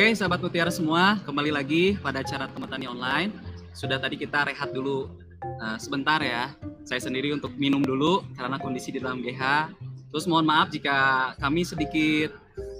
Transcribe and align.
Oke, 0.00 0.16
sahabat 0.16 0.40
mutiara 0.40 0.72
semua, 0.72 1.20
kembali 1.28 1.52
lagi 1.52 1.92
pada 2.00 2.24
acara 2.24 2.48
teman 2.48 2.72
tani 2.72 2.88
online. 2.88 3.36
Sudah 3.76 4.00
tadi 4.00 4.16
kita 4.16 4.48
rehat 4.48 4.72
dulu 4.72 5.12
uh, 5.60 5.76
sebentar 5.76 6.24
ya. 6.24 6.56
Saya 6.88 7.04
sendiri 7.04 7.36
untuk 7.36 7.52
minum 7.60 7.84
dulu 7.84 8.24
karena 8.32 8.56
kondisi 8.56 8.96
di 8.96 9.04
dalam 9.04 9.20
GH. 9.20 9.68
Terus 10.08 10.24
mohon 10.24 10.48
maaf 10.48 10.72
jika 10.72 10.96
kami 11.36 11.68
sedikit 11.68 12.32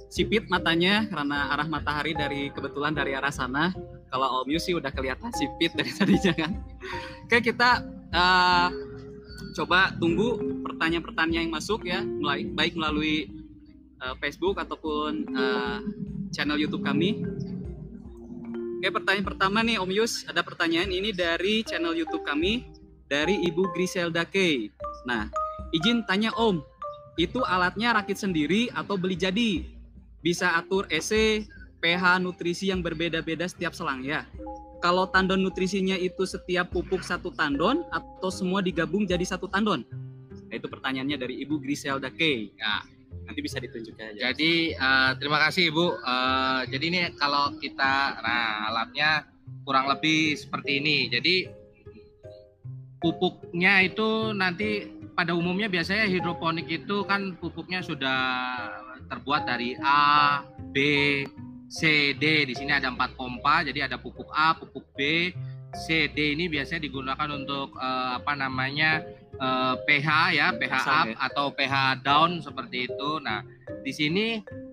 sipit 0.09 0.49
matanya 0.49 1.05
karena 1.13 1.53
arah 1.53 1.69
matahari 1.69 2.17
dari 2.17 2.49
kebetulan 2.57 2.97
dari 2.97 3.13
arah 3.13 3.29
sana. 3.29 3.77
Kalau 4.09 4.41
Om 4.41 4.57
Yusi 4.57 4.73
udah 4.73 4.89
kelihatan 4.89 5.29
sipit 5.37 5.77
dari 5.77 5.93
tadinya 6.01 6.33
kan. 6.33 6.57
Oke, 7.29 7.45
kita 7.45 7.85
uh, 8.17 8.73
coba 9.61 9.93
tunggu 10.01 10.41
pertanyaan-pertanyaan 10.65 11.45
yang 11.45 11.53
masuk 11.53 11.85
ya, 11.85 12.01
baik 12.57 12.81
melalui 12.81 13.29
uh, 14.01 14.17
Facebook 14.25 14.57
ataupun 14.57 15.37
uh, 15.37 15.85
channel 16.31 16.59
YouTube 16.59 16.87
kami. 16.87 17.23
Oke, 18.81 18.89
pertanyaan 18.89 19.27
pertama 19.29 19.61
nih 19.61 19.77
Om 19.77 19.91
Yus, 19.93 20.25
ada 20.25 20.41
pertanyaan 20.41 20.89
ini 20.89 21.13
dari 21.13 21.61
channel 21.61 21.93
YouTube 21.93 22.25
kami 22.25 22.65
dari 23.13 23.37
Ibu 23.45 23.77
Griselda 23.77 24.25
K. 24.25 24.71
Nah, 25.05 25.29
izin 25.77 26.01
tanya 26.09 26.33
Om, 26.33 26.65
itu 27.21 27.45
alatnya 27.45 27.93
rakit 27.93 28.17
sendiri 28.17 28.73
atau 28.73 28.97
beli 28.97 29.21
jadi? 29.21 29.69
Bisa 30.25 30.57
atur 30.57 30.89
EC, 30.89 31.45
pH, 31.85 32.25
nutrisi 32.25 32.73
yang 32.73 32.81
berbeda-beda 32.81 33.45
setiap 33.45 33.77
selang 33.77 34.01
ya? 34.01 34.25
Kalau 34.81 35.05
tandon 35.13 35.45
nutrisinya 35.45 36.01
itu 36.01 36.25
setiap 36.25 36.73
pupuk 36.73 37.05
satu 37.05 37.29
tandon 37.37 37.85
atau 37.93 38.33
semua 38.33 38.65
digabung 38.65 39.05
jadi 39.05 39.29
satu 39.29 39.45
tandon? 39.45 39.85
Nah, 40.49 40.55
itu 40.57 40.73
pertanyaannya 40.73 41.21
dari 41.21 41.35
Ibu 41.45 41.61
Griselda 41.61 42.09
K. 42.09 42.49
Nah, 42.57 43.00
nanti 43.31 43.47
bisa 43.47 43.63
ditunjukkan 43.63 44.19
aja. 44.19 44.35
Jadi 44.35 44.75
uh, 44.75 45.15
terima 45.15 45.39
kasih 45.47 45.71
Ibu. 45.71 45.87
Uh, 46.03 46.61
jadi 46.67 46.85
ini 46.91 47.01
kalau 47.15 47.55
kita, 47.63 48.19
nah 48.19 48.75
alatnya 48.75 49.31
kurang 49.63 49.87
lebih 49.87 50.35
seperti 50.35 50.83
ini. 50.83 51.07
Jadi 51.07 51.47
pupuknya 52.99 53.87
itu 53.87 54.35
nanti 54.35 54.91
pada 55.15 55.39
umumnya 55.39 55.71
biasanya 55.71 56.11
hidroponik 56.11 56.67
itu 56.67 57.07
kan 57.07 57.39
pupuknya 57.39 57.87
sudah 57.87 58.19
terbuat 59.07 59.47
dari 59.47 59.79
A, 59.79 60.43
B, 60.75 60.77
C, 61.71 62.13
D. 62.19 62.51
Di 62.51 62.55
sini 62.59 62.75
ada 62.75 62.91
empat 62.91 63.15
pompa. 63.15 63.63
Jadi 63.63 63.79
ada 63.79 63.95
pupuk 63.95 64.27
A, 64.35 64.59
pupuk 64.59 64.91
B, 64.99 65.31
C, 65.87 66.11
D 66.11 66.35
ini 66.35 66.51
biasanya 66.51 66.83
digunakan 66.83 67.31
untuk 67.31 67.79
uh, 67.79 68.19
apa 68.19 68.35
namanya 68.35 69.07
uh, 69.41 69.75
pH 69.89 70.09
ya, 70.37 70.47
pH 70.55 70.77
up 70.87 71.09
ya. 71.11 71.17
atau 71.19 71.47
pH 71.51 71.75
down 72.05 72.39
seperti 72.45 72.87
itu. 72.87 73.11
Nah, 73.25 73.43
di 73.81 73.91
sini 73.91 74.27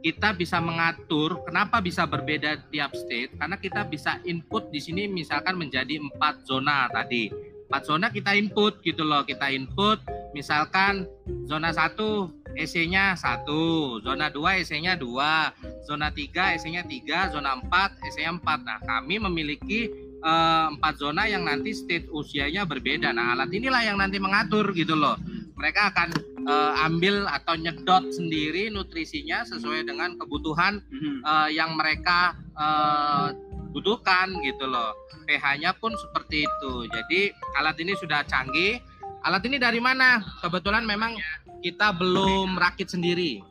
kita 0.03 0.35
bisa 0.35 0.59
mengatur 0.61 1.41
kenapa 1.47 1.81
bisa 1.81 2.05
berbeda 2.05 2.69
tiap 2.69 2.93
state 2.93 3.33
karena 3.39 3.57
kita 3.57 3.87
bisa 3.87 4.21
input 4.27 4.69
di 4.69 4.83
sini 4.83 5.09
misalkan 5.09 5.57
menjadi 5.57 5.97
empat 5.97 6.45
zona 6.45 6.91
tadi. 6.91 7.31
Empat 7.67 7.83
zona 7.83 8.07
kita 8.07 8.31
input 8.35 8.79
gitu 8.83 9.03
loh, 9.03 9.27
kita 9.27 9.51
input 9.51 9.99
misalkan 10.31 11.07
zona 11.47 11.75
satu 11.75 12.31
EC-nya 12.57 13.13
satu, 13.13 13.99
zona 14.01 14.33
2 14.33 14.65
EC-nya 14.65 14.97
dua, 14.97 15.53
zona 15.85 16.09
3 16.09 16.57
EC-nya 16.57 16.89
tiga, 16.89 17.29
zona 17.29 17.53
4 17.53 18.01
EC-nya 18.01 18.33
4. 18.33 18.65
Nah, 18.65 18.79
kami 18.81 19.21
memiliki 19.21 19.93
Eh, 19.93 20.06
empat 20.21 20.97
zona 20.97 21.29
yang 21.29 21.45
nanti 21.45 21.71
state 21.73 22.09
usianya 22.09 22.65
berbeda. 22.65 23.13
Nah 23.13 23.37
alat 23.37 23.53
inilah 23.53 23.85
yang 23.85 23.97
nanti 24.01 24.17
mengatur 24.17 24.73
gitu 24.73 24.97
loh. 24.97 25.15
Mereka 25.57 25.89
akan 25.93 26.09
uh, 26.45 26.85
ambil 26.85 27.25
atau 27.25 27.57
nyedot 27.57 28.13
sendiri 28.13 28.69
nutrisinya 28.69 29.41
sesuai 29.45 29.89
dengan 29.89 30.13
kebutuhan 30.17 30.81
uh, 31.25 31.49
yang 31.49 31.73
mereka 31.73 32.37
uh, 32.53 33.33
butuhkan 33.73 34.37
gitu 34.45 34.65
loh. 34.69 34.93
pH-nya 35.27 35.75
pun 35.75 35.91
seperti 35.91 36.47
itu. 36.47 36.87
Jadi 36.87 37.35
alat 37.59 37.75
ini 37.83 37.93
sudah 37.99 38.23
canggih. 38.23 38.79
Alat 39.27 39.43
ini 39.43 39.59
dari 39.59 39.83
mana? 39.83 40.23
Kebetulan 40.39 40.87
memang 40.87 41.19
kita 41.59 41.91
belum 41.91 42.55
rakit 42.55 42.87
sendiri. 42.87 43.43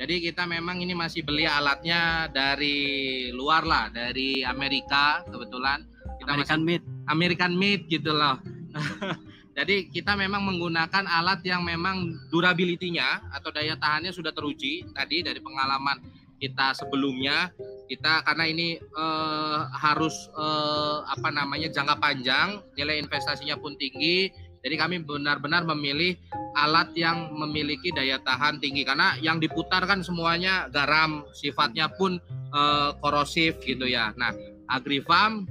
Jadi 0.00 0.24
kita 0.24 0.48
memang 0.48 0.80
ini 0.80 0.96
masih 0.96 1.22
beli 1.22 1.44
alatnya 1.44 2.32
dari 2.32 3.28
luar 3.30 3.62
lah, 3.62 3.86
dari 3.92 4.42
Amerika 4.42 5.22
kebetulan 5.28 5.84
kita 6.22 6.32
American 6.38 6.60
made. 6.62 6.84
American 7.10 7.52
made 7.58 7.84
gitu 7.90 8.14
loh. 8.14 8.38
Jadi 9.58 9.92
kita 9.92 10.16
memang 10.16 10.48
menggunakan 10.48 11.04
alat 11.04 11.44
yang 11.44 11.60
memang 11.60 12.16
durability-nya 12.32 13.28
atau 13.36 13.52
daya 13.52 13.76
tahannya 13.76 14.08
sudah 14.08 14.32
teruji 14.32 14.88
tadi 14.96 15.20
dari 15.20 15.44
pengalaman 15.44 16.00
kita 16.40 16.72
sebelumnya. 16.72 17.52
Kita 17.86 18.24
karena 18.24 18.48
ini 18.48 18.80
eh, 18.80 19.60
harus 19.76 20.32
eh, 20.32 20.98
apa 21.04 21.28
namanya 21.28 21.68
jangka 21.68 22.00
panjang 22.00 22.64
nilai 22.80 22.96
investasinya 22.98 23.60
pun 23.60 23.76
tinggi. 23.76 24.32
Jadi 24.62 24.78
kami 24.78 24.96
benar-benar 25.02 25.66
memilih 25.66 26.14
alat 26.54 26.94
yang 26.94 27.34
memiliki 27.34 27.90
daya 27.92 28.22
tahan 28.22 28.56
tinggi. 28.62 28.86
Karena 28.86 29.18
yang 29.20 29.42
diputar 29.42 29.84
kan 29.84 30.00
semuanya 30.00 30.70
garam 30.72 31.28
sifatnya 31.36 31.92
pun 31.92 32.16
eh, 32.56 32.90
korosif 33.04 33.60
gitu 33.60 33.84
ya. 33.84 34.16
Nah 34.16 34.32
Agrifarm 34.72 35.44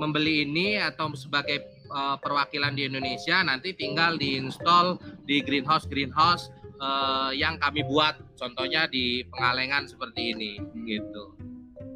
membeli 0.00 0.44
ini 0.44 0.76
atau 0.80 1.12
sebagai 1.16 1.64
uh, 1.92 2.16
perwakilan 2.20 2.76
di 2.76 2.88
Indonesia 2.88 3.40
nanti 3.44 3.72
tinggal 3.74 4.16
diinstal 4.16 5.00
di 5.24 5.40
greenhouse 5.40 5.84
greenhouse 5.88 6.48
uh, 6.80 7.30
yang 7.32 7.60
kami 7.60 7.84
buat. 7.84 8.16
Contohnya 8.40 8.88
di 8.88 9.24
Pengalengan 9.28 9.84
seperti 9.84 10.32
ini 10.32 10.52
gitu. 10.88 11.36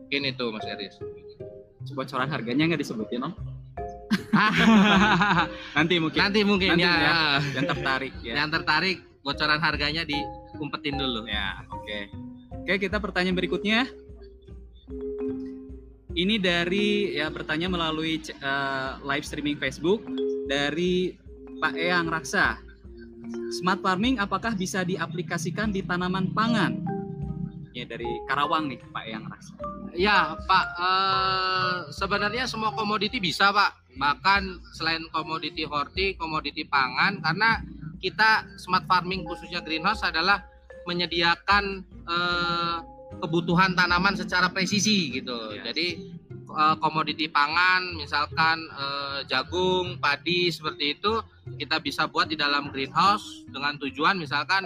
Mungkin 0.05 0.23
itu 0.29 0.45
Mas 0.53 0.67
Eris. 0.69 0.95
Bocoran 1.93 2.29
harganya 2.33 2.69
nggak 2.69 2.81
disebutin 2.81 3.25
om? 3.25 3.33
Nanti 5.77 5.95
mungkin. 6.01 6.19
Nanti 6.21 6.41
mungkin 6.43 6.69
nanti 6.77 6.85
ya, 6.85 6.95
ya. 6.95 7.17
Yang 7.57 7.67
tertarik 7.77 8.15
ya. 8.21 8.35
yang 8.35 8.51
tertarik 8.51 8.99
bocoran 9.25 9.61
harganya 9.63 10.03
diumpetin 10.05 10.99
dulu. 11.01 11.25
Ya 11.29 11.65
oke. 11.71 11.85
Okay. 11.87 12.03
oke 12.67 12.73
kita 12.83 12.99
pertanyaan 12.99 13.37
berikutnya 13.37 13.89
ini 16.15 16.39
dari 16.39 17.19
ya 17.19 17.27
bertanya 17.29 17.67
melalui 17.67 18.23
uh, 18.39 19.03
live 19.03 19.27
streaming 19.27 19.59
Facebook 19.59 20.07
dari 20.47 21.19
Pak 21.59 21.75
Eyang 21.75 22.07
Raksa. 22.11 22.59
Smart 23.59 23.83
farming 23.83 24.23
apakah 24.23 24.55
bisa 24.55 24.87
diaplikasikan 24.87 25.75
di 25.75 25.83
tanaman 25.83 26.31
pangan? 26.31 26.79
Ya 27.75 27.83
dari 27.83 28.07
Karawang 28.31 28.71
nih 28.71 28.79
Pak 28.95 29.05
Eyang 29.11 29.27
Raksa. 29.27 29.55
Ya 29.95 30.39
Pak, 30.39 30.67
uh, 30.79 31.77
sebenarnya 31.91 32.47
semua 32.47 32.71
komoditi 32.75 33.19
bisa 33.19 33.51
Pak. 33.51 33.99
Bahkan 33.99 34.43
selain 34.75 35.07
komoditi 35.11 35.63
horti, 35.67 36.19
komoditi 36.19 36.67
pangan, 36.67 37.23
karena 37.23 37.63
kita 38.03 38.43
smart 38.59 38.87
farming 38.91 39.23
khususnya 39.23 39.63
greenhouse 39.63 40.03
adalah 40.03 40.43
menyediakan 40.85 41.87
uh, 42.07 42.83
kebutuhan 43.23 43.77
tanaman 43.77 44.15
secara 44.19 44.51
presisi 44.51 45.15
gitu. 45.15 45.55
Ya. 45.55 45.71
Jadi 45.71 46.15
uh, 46.51 46.77
komoditi 46.79 47.29
pangan 47.29 47.99
misalkan 47.99 48.65
uh, 48.75 49.21
jagung, 49.27 49.99
padi 49.99 50.51
seperti 50.51 50.99
itu 50.99 51.21
kita 51.61 51.79
bisa 51.83 52.09
buat 52.09 52.31
di 52.31 52.37
dalam 52.39 52.73
greenhouse 52.73 53.45
dengan 53.53 53.77
tujuan 53.77 54.17
misalkan 54.17 54.65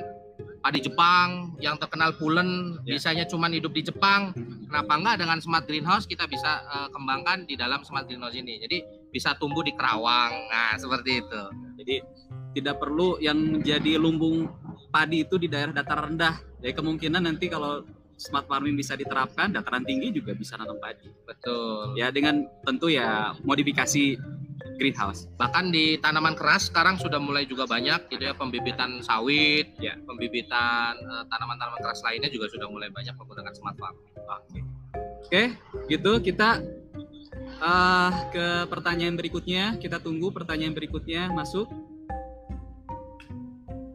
padi 0.58 0.82
Jepang 0.82 1.54
yang 1.62 1.78
terkenal 1.78 2.14
pulen 2.18 2.78
ya. 2.82 2.98
bisanya 2.98 3.24
cuma 3.26 3.50
hidup 3.50 3.72
di 3.74 3.86
Jepang. 3.86 4.34
Kenapa 4.68 4.92
enggak 5.00 5.16
dengan 5.24 5.38
smart 5.40 5.64
greenhouse 5.64 6.04
kita 6.04 6.28
bisa 6.28 6.60
uh, 6.68 6.88
kembangkan 6.92 7.48
di 7.48 7.54
dalam 7.56 7.82
smart 7.86 8.04
greenhouse 8.10 8.36
ini. 8.36 8.60
Jadi 8.60 8.84
bisa 9.08 9.32
tumbuh 9.40 9.64
di 9.64 9.72
Kerawang. 9.72 10.32
Nah, 10.52 10.76
seperti 10.76 11.24
itu. 11.24 11.42
Jadi 11.80 11.96
tidak 12.58 12.82
perlu 12.82 13.16
yang 13.22 13.38
menjadi 13.38 13.96
lumbung 13.96 14.50
padi 14.90 15.24
itu 15.24 15.40
di 15.40 15.48
daerah 15.48 15.72
dataran 15.72 16.14
rendah. 16.14 16.36
Jadi 16.60 16.72
kemungkinan 16.74 17.22
nanti 17.24 17.46
kalau 17.48 17.86
smart 18.18 18.50
farming 18.50 18.74
bisa 18.74 18.98
diterapkan, 18.98 19.54
dataran 19.54 19.86
tinggi 19.86 20.10
juga 20.10 20.34
bisa 20.34 20.58
nanam 20.58 20.76
padi. 20.82 21.08
Betul. 21.24 21.94
Ya 21.94 22.10
dengan 22.10 22.50
tentu 22.66 22.90
ya 22.90 23.32
modifikasi 23.46 24.18
greenhouse. 24.78 25.30
Bahkan 25.38 25.70
di 25.70 25.98
tanaman 25.98 26.34
keras 26.34 26.70
sekarang 26.70 26.98
sudah 26.98 27.18
mulai 27.18 27.46
juga 27.46 27.66
banyak 27.66 28.10
gitu 28.10 28.22
ya 28.22 28.34
pembibitan 28.34 29.02
sawit, 29.02 29.74
ya 29.78 29.98
pembibitan 30.06 30.98
eh, 30.98 31.24
tanaman-tanaman 31.30 31.80
keras 31.82 32.02
lainnya 32.02 32.30
juga 32.30 32.50
sudah 32.50 32.66
mulai 32.70 32.90
banyak 32.90 33.14
menggunakan 33.14 33.54
smart 33.54 33.78
farming. 33.78 34.14
Oke. 34.26 34.60
Oke, 35.28 35.42
gitu 35.92 36.24
kita 36.24 36.64
uh, 37.60 38.10
ke 38.32 38.46
pertanyaan 38.70 39.18
berikutnya. 39.18 39.76
Kita 39.76 40.00
tunggu 40.00 40.32
pertanyaan 40.32 40.72
berikutnya 40.72 41.28
masuk. 41.34 41.68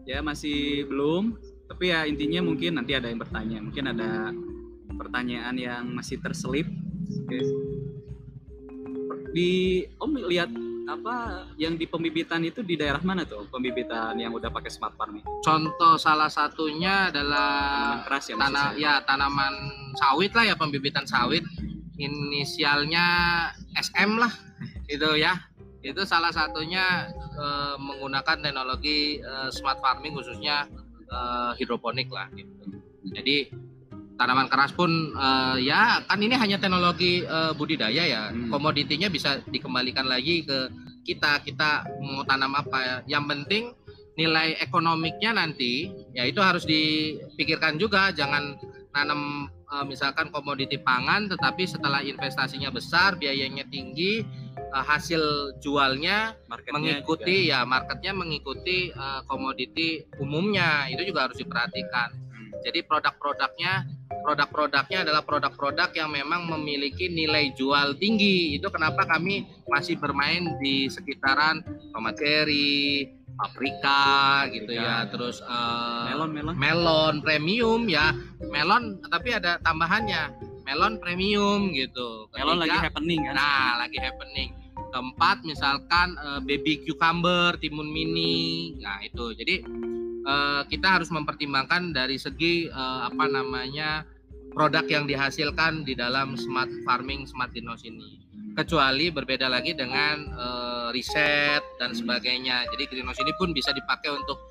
Ya, 0.03 0.19
masih 0.19 0.85
belum 0.91 1.39
tapi 1.67 1.89
ya 1.89 2.05
intinya 2.05 2.43
mungkin 2.43 2.79
nanti 2.79 2.93
ada 2.93 3.07
yang 3.07 3.19
bertanya 3.19 3.57
mungkin 3.63 3.85
ada 3.91 4.31
pertanyaan 4.95 5.55
yang 5.57 5.83
masih 5.91 6.21
terselip. 6.21 6.67
Oke. 7.03 7.39
di 9.33 9.81
om 9.97 10.13
lihat 10.13 10.45
apa 10.85 11.47
yang 11.57 11.79
di 11.79 11.89
pembibitan 11.89 12.43
itu 12.45 12.61
di 12.61 12.75
daerah 12.75 12.99
mana 13.01 13.25
tuh 13.25 13.47
pembibitan 13.49 14.13
yang 14.19 14.35
udah 14.35 14.51
pakai 14.51 14.69
smart 14.69 14.93
farming? 14.99 15.25
Contoh 15.41 15.95
salah 15.97 16.29
satunya 16.29 17.09
adalah 17.09 17.49
keras 18.05 18.29
ya 18.29 18.35
tanah 18.37 18.67
ya 18.77 18.93
tanaman 19.07 19.53
sawit 19.97 20.31
lah 20.35 20.53
ya 20.53 20.55
pembibitan 20.59 21.07
sawit. 21.07 21.43
Inisialnya 21.97 23.05
SM 23.73 24.11
lah 24.19 24.33
itu 24.91 25.09
ya. 25.17 25.39
Itu 25.83 26.07
salah 26.07 26.31
satunya 26.31 27.11
uh, 27.35 27.75
menggunakan 27.75 28.39
teknologi 28.39 29.19
uh, 29.19 29.51
smart 29.51 29.79
farming 29.83 30.15
khususnya 30.15 30.67
uh, 31.13 31.51
hidroponik 31.55 32.09
lah 32.09 32.27
gitu. 32.33 32.81
Jadi 33.13 33.53
tanaman 34.17 34.49
keras 34.49 34.73
pun 34.73 35.13
uh, 35.17 35.57
ya 35.57 36.01
kan 36.05 36.21
ini 36.21 36.33
hanya 36.37 36.57
teknologi 36.57 37.21
uh, 37.25 37.53
budidaya 37.53 38.03
ya. 38.03 38.23
Hmm. 38.33 38.49
komoditinya 38.49 39.07
bisa 39.13 39.41
dikembalikan 39.47 40.09
lagi 40.09 40.41
ke 40.43 40.73
kita. 41.05 41.45
Kita 41.45 41.85
mau 42.01 42.25
tanam 42.25 42.57
apa? 42.57 42.79
Ya 42.81 42.95
yang 43.17 43.29
penting 43.29 43.73
nilai 44.13 44.53
ekonomiknya 44.61 45.33
nanti 45.33 45.89
ya 46.13 46.25
itu 46.25 46.41
harus 46.41 46.65
dipikirkan 46.65 47.77
juga. 47.77 48.13
Jangan 48.13 48.57
nanam 48.93 49.49
uh, 49.73 49.85
misalkan 49.85 50.29
komoditi 50.29 50.77
pangan 50.77 51.25
tetapi 51.29 51.65
setelah 51.65 52.05
investasinya 52.05 52.69
besar 52.69 53.17
biayanya 53.17 53.65
tinggi 53.69 54.21
uh, 54.73 54.85
hasil 54.85 55.55
jualnya 55.61 56.37
marketnya 56.49 56.79
mengikuti 56.79 57.37
juga. 57.47 57.51
ya 57.51 57.59
marketnya 57.63 58.11
mengikuti 58.13 58.77
uh, 58.93 59.21
komoditi 59.25 60.05
umumnya. 60.17 60.89
Itu 60.89 61.03
juga 61.05 61.29
harus 61.29 61.37
diperhatikan. 61.37 62.09
Hmm. 62.33 62.49
jadi 62.65 62.81
produk-produknya 62.81 63.85
produk-produknya 64.23 65.03
adalah 65.03 65.21
produk-produk 65.21 65.89
yang 65.93 66.09
memang 66.09 66.47
memiliki 66.47 67.11
nilai 67.11 67.51
jual 67.53 67.97
tinggi. 67.99 68.55
Itu 68.57 68.69
kenapa 68.69 69.05
kami 69.05 69.45
masih 69.67 69.99
bermain 69.99 70.57
di 70.63 70.87
sekitaran 70.87 71.61
tomat 71.91 72.15
cherry 72.17 73.11
paprika 73.33 74.45
gitu 74.53 74.77
ya, 74.77 75.09
terus 75.09 75.41
uh, 75.41 76.05
melon 76.13 76.31
melon. 76.31 76.53
melon 76.55 77.15
premium 77.25 77.81
ya. 77.89 78.13
Melon 78.47 79.01
tapi 79.09 79.33
ada 79.33 79.57
tambahannya 79.59 80.52
melon 80.73 80.97
premium 80.97 81.69
gitu. 81.69 82.25
Ketiga, 82.33 82.41
melon 82.41 82.57
lagi 82.65 82.77
happening 82.81 83.19
kan? 83.29 83.33
Nah 83.37 83.69
lagi 83.77 83.97
happening. 84.01 84.49
Keempat 84.89 85.45
misalkan 85.45 86.17
uh, 86.17 86.41
baby 86.41 86.81
cucumber 86.81 87.53
timun 87.61 87.93
mini. 87.93 88.73
Nah 88.81 88.97
itu. 89.05 89.37
Jadi 89.37 89.61
uh, 90.25 90.65
kita 90.65 90.97
harus 90.97 91.13
mempertimbangkan 91.13 91.93
dari 91.93 92.17
segi 92.17 92.73
uh, 92.73 93.05
apa 93.05 93.29
namanya 93.29 94.01
produk 94.57 94.85
yang 94.89 95.05
dihasilkan 95.05 95.85
di 95.85 95.93
dalam 95.93 96.33
smart 96.33 96.73
farming 96.81 97.29
smart 97.29 97.53
greenhouse 97.53 97.85
ini. 97.85 98.17
Kecuali 98.57 99.13
berbeda 99.13 99.49
lagi 99.49 99.77
dengan 99.77 100.29
uh, 100.33 100.87
riset 100.89 101.61
dan 101.77 101.93
sebagainya. 101.93 102.65
Jadi 102.73 102.89
greenhouse 102.89 103.21
ini 103.21 103.33
pun 103.37 103.53
bisa 103.53 103.69
dipakai 103.69 104.09
untuk 104.09 104.41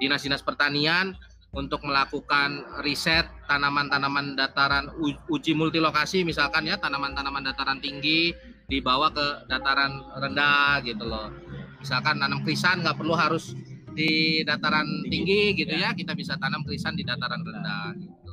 dinas-dinas 0.00 0.40
uh, 0.40 0.46
pertanian 0.48 1.12
untuk 1.54 1.80
melakukan 1.86 2.82
riset 2.84 3.24
tanaman-tanaman 3.48 4.36
dataran 4.36 4.92
uji 5.30 5.52
multilokasi 5.56 6.26
misalkan 6.26 6.68
ya 6.68 6.76
tanaman-tanaman 6.76 7.46
dataran 7.46 7.80
tinggi 7.80 8.34
dibawa 8.66 9.14
ke 9.14 9.46
dataran 9.46 10.02
rendah 10.18 10.82
gitu 10.82 11.06
loh. 11.06 11.30
Misalkan 11.78 12.18
tanam 12.18 12.42
krisan 12.42 12.82
nggak 12.82 12.98
perlu 12.98 13.14
harus 13.14 13.54
di 13.96 14.42
dataran 14.44 14.84
tinggi, 15.08 15.56
gitu 15.56 15.72
ya. 15.72 15.90
ya 15.90 15.96
kita 15.96 16.12
bisa 16.12 16.36
tanam 16.36 16.66
krisan 16.66 16.98
di 16.98 17.06
dataran 17.06 17.40
rendah 17.40 17.94
gitu. 17.96 18.32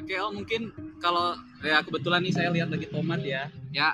Oke 0.00 0.14
oh 0.18 0.32
mungkin 0.32 0.72
kalau 0.98 1.36
ya 1.62 1.84
kebetulan 1.84 2.24
nih 2.24 2.34
saya 2.34 2.48
lihat 2.50 2.72
lagi 2.72 2.88
tomat 2.88 3.20
ya. 3.22 3.52
Ya. 3.70 3.92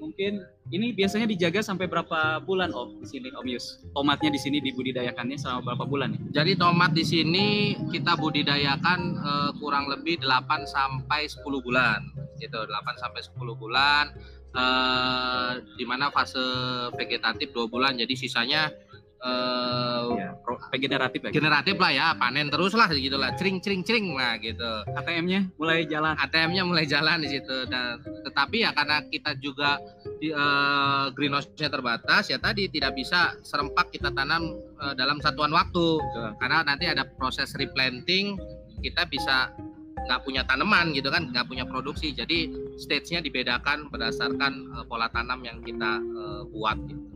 Mungkin 0.00 0.40
ini 0.70 0.94
biasanya 0.94 1.26
dijaga 1.26 1.66
sampai 1.66 1.90
berapa 1.90 2.38
bulan 2.46 2.70
Om 2.70 3.02
di 3.02 3.06
sini 3.10 3.28
Om 3.34 3.46
Yus? 3.50 3.82
Tomatnya 3.90 4.30
di 4.30 4.38
sini 4.38 4.62
dibudidayakannya 4.62 5.34
selama 5.34 5.74
berapa 5.74 5.84
bulan 5.90 6.14
nih? 6.14 6.22
Jadi 6.30 6.52
tomat 6.54 6.94
di 6.94 7.02
sini 7.02 7.74
kita 7.90 8.14
budidayakan 8.14 9.00
uh, 9.18 9.50
kurang 9.58 9.90
lebih 9.90 10.22
8 10.22 10.70
sampai 10.70 11.26
10 11.26 11.42
bulan. 11.66 11.98
Gitu, 12.38 12.54
8 12.54 12.70
sampai 13.02 13.18
10 13.18 13.34
bulan. 13.58 14.14
Uh, 14.50 15.62
di 15.74 15.86
mana 15.86 16.10
fase 16.14 16.38
vegetatif 16.94 17.50
2 17.50 17.66
bulan. 17.66 17.98
Jadi 17.98 18.14
sisanya 18.14 18.70
uh, 19.20 20.16
ya, 20.16 20.76
generatif 20.76 21.20
ya. 21.28 21.30
Generatif 21.30 21.76
lah 21.76 21.92
ya, 21.92 22.06
panen 22.16 22.48
terus 22.48 22.72
lah 22.72 22.88
gitu 22.90 23.16
lah, 23.16 23.32
cering 23.36 23.60
cering 23.60 23.82
cering 23.84 24.06
lah 24.16 24.36
gitu. 24.40 24.70
ATM-nya 24.96 25.52
mulai 25.60 25.84
jalan. 25.86 26.14
ATM-nya 26.16 26.62
mulai 26.64 26.84
jalan 26.88 27.22
di 27.24 27.28
situ 27.28 27.56
dan 27.68 28.00
tetapi 28.00 28.64
ya 28.64 28.70
karena 28.72 29.04
kita 29.08 29.36
juga 29.38 29.78
di 30.20 30.32
uh, 30.32 31.12
greenhouse-nya 31.12 31.68
terbatas 31.68 32.28
ya 32.28 32.36
tadi 32.40 32.68
tidak 32.68 32.96
bisa 32.96 33.36
serempak 33.44 33.92
kita 33.92 34.12
tanam 34.12 34.56
uh, 34.80 34.94
dalam 34.96 35.20
satuan 35.20 35.52
waktu. 35.52 36.00
Betul. 36.00 36.30
Karena 36.40 36.64
nanti 36.64 36.88
ada 36.88 37.04
proses 37.04 37.52
replanting, 37.56 38.36
kita 38.80 39.04
bisa 39.08 39.52
nggak 40.00 40.24
punya 40.24 40.42
tanaman 40.48 40.96
gitu 40.96 41.12
kan 41.12 41.28
nggak 41.28 41.44
punya 41.44 41.68
produksi 41.68 42.16
jadi 42.16 42.48
stage-nya 42.80 43.20
dibedakan 43.20 43.92
berdasarkan 43.92 44.72
uh, 44.72 44.84
pola 44.88 45.12
tanam 45.12 45.44
yang 45.44 45.60
kita 45.60 46.00
uh, 46.00 46.42
buat 46.48 46.80
gitu 46.88 47.09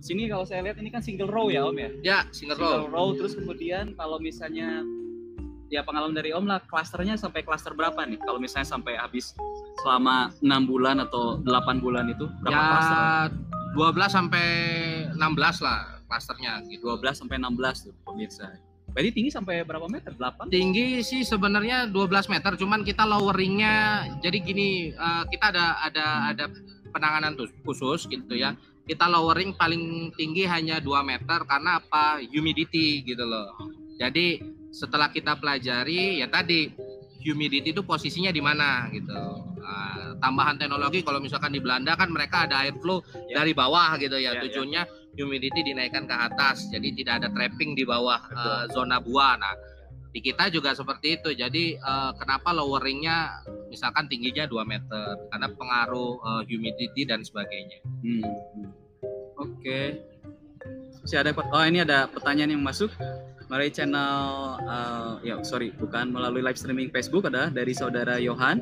sini 0.00 0.26
kalau 0.32 0.48
saya 0.48 0.64
lihat 0.64 0.80
ini 0.80 0.88
kan 0.88 1.04
single 1.04 1.28
row 1.28 1.52
ya 1.52 1.68
Om 1.68 1.76
ya? 1.76 1.90
Ya, 2.00 2.18
single, 2.32 2.56
single 2.56 2.88
row. 2.88 2.92
row. 2.92 3.08
Terus 3.20 3.36
kemudian 3.36 3.92
kalau 3.94 4.16
misalnya 4.16 4.82
ya 5.70 5.84
pengalaman 5.86 6.16
dari 6.16 6.32
Om 6.32 6.48
lah 6.48 6.64
klasternya 6.66 7.20
sampai 7.20 7.44
klaster 7.44 7.76
berapa 7.76 8.00
nih? 8.08 8.18
Kalau 8.24 8.40
misalnya 8.40 8.66
sampai 8.66 8.96
habis 8.96 9.36
selama 9.84 10.32
enam 10.40 10.66
bulan 10.66 10.98
atau 11.04 11.38
8 11.44 11.84
bulan 11.84 12.08
itu 12.10 12.26
berapa 12.42 12.56
ya, 12.56 12.70
klaster? 12.72 13.28
12 13.76 14.10
sampai 14.10 14.46
16 15.14 15.66
lah 15.66 15.80
klasternya 16.10 16.52
gitu. 16.66 16.96
12 16.98 17.20
sampai 17.20 17.36
16 17.38 17.86
tuh 17.86 17.94
pemirsa. 18.02 18.48
Berarti 18.90 19.10
tinggi 19.14 19.30
sampai 19.30 19.62
berapa 19.62 19.86
meter? 19.86 20.10
8? 20.18 20.50
Tinggi 20.50 20.98
sih 21.06 21.22
sebenarnya 21.22 21.86
12 21.94 22.26
meter, 22.26 22.58
cuman 22.58 22.82
kita 22.82 23.06
loweringnya 23.06 24.02
jadi 24.18 24.38
gini, 24.42 24.90
uh, 24.98 25.22
kita 25.30 25.54
ada 25.54 25.78
ada 25.86 26.34
ada 26.34 26.44
penanganan 26.90 27.38
khusus 27.62 28.10
gitu 28.10 28.34
ya 28.34 28.58
kita 28.90 29.06
lowering 29.06 29.54
paling 29.54 30.10
tinggi 30.18 30.42
hanya 30.50 30.82
2 30.82 30.90
meter 31.06 31.46
karena 31.46 31.78
apa? 31.78 32.18
Humidity 32.26 33.06
gitu 33.06 33.22
loh. 33.22 33.54
Jadi 33.94 34.42
setelah 34.74 35.14
kita 35.14 35.38
pelajari 35.38 36.18
ya 36.18 36.26
tadi 36.26 36.66
humidity 37.22 37.70
itu 37.70 37.86
posisinya 37.86 38.34
di 38.34 38.42
mana 38.42 38.90
gitu. 38.90 39.14
Nah, 39.62 40.18
tambahan 40.18 40.58
teknologi 40.58 41.06
kalau 41.06 41.22
misalkan 41.22 41.54
di 41.54 41.62
Belanda 41.62 41.94
kan 41.94 42.10
mereka 42.10 42.50
ada 42.50 42.66
airflow 42.66 42.98
ya. 43.30 43.44
dari 43.44 43.54
bawah 43.54 43.94
gitu 44.02 44.18
ya, 44.18 44.34
ya 44.34 44.42
tujuannya 44.42 44.82
ya. 44.82 45.14
humidity 45.22 45.70
dinaikkan 45.70 46.10
ke 46.10 46.16
atas. 46.16 46.66
Jadi 46.74 46.90
tidak 46.98 47.22
ada 47.22 47.28
trapping 47.30 47.78
di 47.78 47.86
bawah 47.86 48.18
uh, 48.34 48.64
zona 48.74 48.98
buah. 48.98 49.38
Nah 49.38 49.54
di 50.10 50.20
kita 50.20 50.50
juga 50.50 50.74
seperti 50.74 51.22
itu 51.22 51.30
jadi 51.34 51.78
uh, 51.78 52.12
kenapa 52.18 52.50
loweringnya 52.50 53.46
misalkan 53.70 54.10
tingginya 54.10 54.50
2 54.50 54.58
meter 54.66 55.06
karena 55.30 55.48
pengaruh 55.54 56.12
uh, 56.18 56.42
humidity 56.46 57.06
dan 57.06 57.22
sebagainya 57.22 57.78
hmm. 58.02 58.26
Oke. 59.40 59.96
Masih 61.00 61.16
ada 61.16 61.32
oh 61.32 61.64
ini 61.64 61.80
ada 61.80 62.04
pertanyaan 62.04 62.52
yang 62.52 62.60
masuk 62.60 62.92
melalui 63.48 63.72
channel 63.72 64.60
uh, 64.62 65.16
ya 65.26 65.40
sorry 65.42 65.74
bukan 65.74 66.12
melalui 66.12 66.44
live 66.44 66.60
streaming 66.60 66.92
Facebook 66.92 67.26
ada 67.26 67.48
dari 67.48 67.72
saudara 67.72 68.20
Yohan 68.20 68.60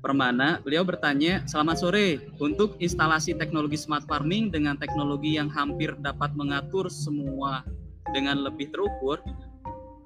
Permana. 0.00 0.62
Beliau 0.64 0.86
bertanya, 0.86 1.42
selamat 1.50 1.76
sore. 1.82 2.08
Untuk 2.38 2.78
instalasi 2.78 3.34
teknologi 3.36 3.74
smart 3.74 4.06
farming 4.06 4.54
dengan 4.54 4.78
teknologi 4.78 5.34
yang 5.34 5.50
hampir 5.50 5.92
dapat 5.98 6.30
mengatur 6.38 6.86
semua 6.86 7.66
dengan 8.14 8.46
lebih 8.46 8.70
terukur, 8.70 9.18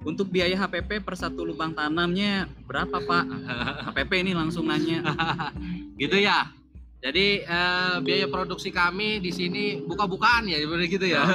untuk 0.01 0.33
biaya 0.33 0.57
HPP 0.57 1.05
per 1.05 1.13
satu 1.13 1.45
lubang 1.45 1.73
tanamnya 1.77 2.49
berapa 2.65 2.97
Pak? 3.01 3.25
HPP 3.91 4.11
ini 4.25 4.31
langsung 4.33 4.65
nanya. 4.65 5.05
gitu 6.01 6.17
ya? 6.17 6.49
Jadi 7.01 7.41
uh, 7.49 7.97
biaya 8.05 8.29
produksi 8.29 8.69
kami 8.69 9.17
di 9.17 9.33
sini 9.33 9.81
buka-bukaan 9.81 10.45
ya, 10.45 10.61
gitu 10.85 11.09
ya. 11.09 11.25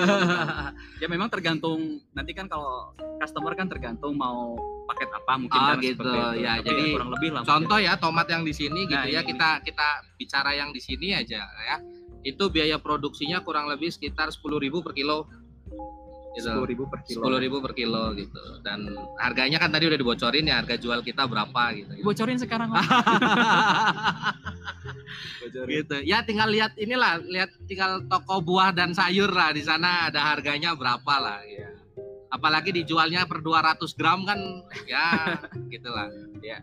ya 1.02 1.06
memang 1.10 1.26
tergantung 1.26 2.06
nanti 2.14 2.30
kan 2.38 2.46
kalau 2.46 2.94
customer 3.18 3.50
kan 3.58 3.66
tergantung 3.66 4.14
mau 4.14 4.54
paket 4.86 5.10
apa 5.10 5.32
mungkin 5.34 5.58
oh, 5.58 5.74
gitu. 5.82 6.06
Ya, 6.38 6.62
Tapi 6.62 6.70
jadi 6.70 6.82
ya 6.86 6.94
kurang 6.94 7.10
lebih 7.18 7.30
lah. 7.34 7.42
Contoh 7.42 7.78
ya 7.82 7.98
tomat 7.98 8.30
yang 8.30 8.46
di 8.46 8.54
sini 8.54 8.86
gitu 8.86 8.94
nah, 8.94 9.10
ya, 9.10 9.26
ini. 9.26 9.34
kita 9.34 9.48
kita 9.66 9.88
bicara 10.14 10.54
yang 10.54 10.70
di 10.70 10.78
sini 10.78 11.18
aja 11.18 11.42
ya. 11.42 11.76
Itu 12.22 12.46
biaya 12.54 12.78
produksinya 12.78 13.42
kurang 13.42 13.66
lebih 13.66 13.90
sekitar 13.90 14.30
10.000 14.30 14.70
per 14.70 14.94
kilo 14.94 15.26
gitu. 16.36 16.52
sepuluh 16.52 16.68
ribu 16.68 16.84
per 16.86 17.00
kilo. 17.02 17.16
Sepuluh 17.16 17.38
ribu 17.40 17.56
per 17.64 17.72
kilo 17.72 18.12
gitu. 18.12 18.42
Dan 18.60 18.92
harganya 19.16 19.56
kan 19.56 19.72
tadi 19.72 19.88
udah 19.88 19.98
dibocorin 19.98 20.44
ya 20.44 20.60
harga 20.60 20.76
jual 20.76 21.00
kita 21.00 21.24
berapa 21.24 21.62
gitu, 21.72 21.92
gitu. 21.96 22.04
bocorin 22.04 22.36
sekarang 22.36 22.68
bocorin. 25.42 25.72
gitu. 25.80 25.96
Ya 26.04 26.20
tinggal 26.22 26.52
lihat 26.52 26.76
inilah 26.76 27.24
lihat 27.24 27.50
tinggal 27.64 28.04
toko 28.04 28.44
buah 28.44 28.76
dan 28.76 28.92
sayur 28.92 29.32
lah 29.32 29.56
di 29.56 29.64
sana 29.64 30.12
ada 30.12 30.20
harganya 30.20 30.76
berapa 30.76 31.14
lah 31.16 31.40
ya. 31.48 31.72
Apalagi 32.28 32.76
dijualnya 32.76 33.24
per 33.24 33.40
200 33.40 33.80
gram 33.96 34.28
kan 34.28 34.38
ya 34.84 35.40
gitulah 35.72 36.12
ya. 36.44 36.60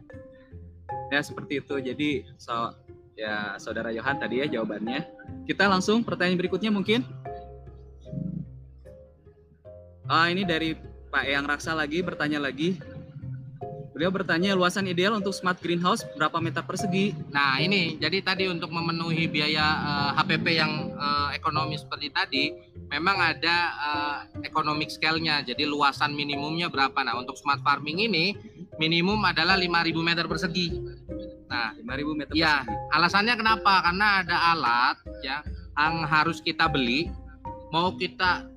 Ya 1.09 1.19
seperti 1.25 1.65
itu. 1.65 1.81
Jadi 1.81 2.29
so 2.37 2.77
ya 3.17 3.57
saudara 3.57 3.89
Yohan 3.89 4.21
tadi 4.21 4.41
ya 4.41 4.45
jawabannya. 4.45 5.01
Kita 5.49 5.65
langsung 5.65 6.05
pertanyaan 6.05 6.37
berikutnya 6.37 6.69
mungkin 6.69 7.05
Ah 10.03 10.27
ini 10.27 10.43
dari 10.43 10.75
Pak 11.13 11.23
Eyang 11.23 11.47
Raksa 11.47 11.71
lagi 11.71 12.03
bertanya 12.03 12.41
lagi. 12.43 12.75
Beliau 13.93 14.09
bertanya 14.09 14.57
luasan 14.57 14.89
ideal 14.89 15.13
untuk 15.13 15.37
smart 15.37 15.61
greenhouse 15.61 16.01
berapa 16.17 16.41
meter 16.41 16.65
persegi? 16.65 17.13
Nah 17.29 17.61
ini 17.61 17.95
jadi 18.01 18.25
tadi 18.25 18.49
untuk 18.49 18.73
memenuhi 18.73 19.29
biaya 19.29 19.61
uh, 19.63 20.11
HPP 20.17 20.45
yang 20.57 20.97
uh, 20.97 21.29
ekonomi 21.29 21.77
seperti 21.77 22.09
tadi, 22.09 22.43
memang 22.89 23.21
ada 23.21 23.55
uh, 23.77 24.17
economic 24.41 24.89
scale-nya. 24.89 25.45
Jadi 25.45 25.69
luasan 25.69 26.17
minimumnya 26.17 26.73
berapa? 26.73 27.05
Nah 27.05 27.21
untuk 27.21 27.37
smart 27.37 27.61
farming 27.61 28.09
ini 28.09 28.33
minimum 28.81 29.21
adalah 29.29 29.53
5.000 29.55 29.93
meter 30.01 30.25
persegi. 30.25 30.73
Nah 31.45 31.77
5.000 31.77 32.17
meter 32.17 32.33
ya, 32.33 32.65
persegi. 32.65 32.97
alasannya 32.97 33.35
kenapa? 33.37 33.73
Karena 33.85 34.25
ada 34.25 34.37
alat 34.57 34.97
ya 35.21 35.45
yang 35.77 36.01
harus 36.09 36.41
kita 36.41 36.65
beli. 36.65 37.13
Mau 37.69 37.93
kita 37.93 38.52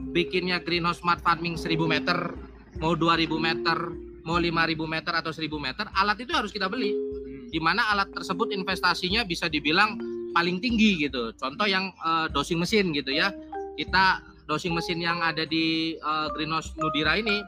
bikinnya 0.00 0.60
greenhouse 0.60 1.00
smart 1.00 1.20
farming 1.24 1.56
1.000 1.56 1.76
meter, 1.84 2.36
mau 2.80 2.92
2.000 2.92 3.28
meter, 3.36 3.78
mau 4.26 4.36
5000 4.42 4.76
meter 4.84 5.12
atau 5.14 5.32
1000 5.32 5.48
meter, 5.56 5.84
alat 5.94 6.18
itu 6.20 6.32
harus 6.34 6.50
kita 6.50 6.66
beli. 6.66 6.92
Hmm. 6.92 7.48
Di 7.48 7.60
mana 7.62 7.86
alat 7.94 8.10
tersebut 8.12 8.50
investasinya 8.52 9.22
bisa 9.22 9.46
dibilang 9.46 9.96
paling 10.36 10.60
tinggi 10.60 11.08
gitu. 11.08 11.32
Contoh 11.38 11.64
yang 11.64 11.94
uh, 12.04 12.28
dosing 12.28 12.60
mesin 12.60 12.92
gitu 12.92 13.14
ya. 13.14 13.32
Kita 13.78 14.20
dosing 14.44 14.76
mesin 14.76 15.00
yang 15.00 15.24
ada 15.24 15.48
di 15.48 15.96
uh, 16.02 16.28
Greenhouse 16.36 16.76
Nudira 16.76 17.16
ini 17.16 17.40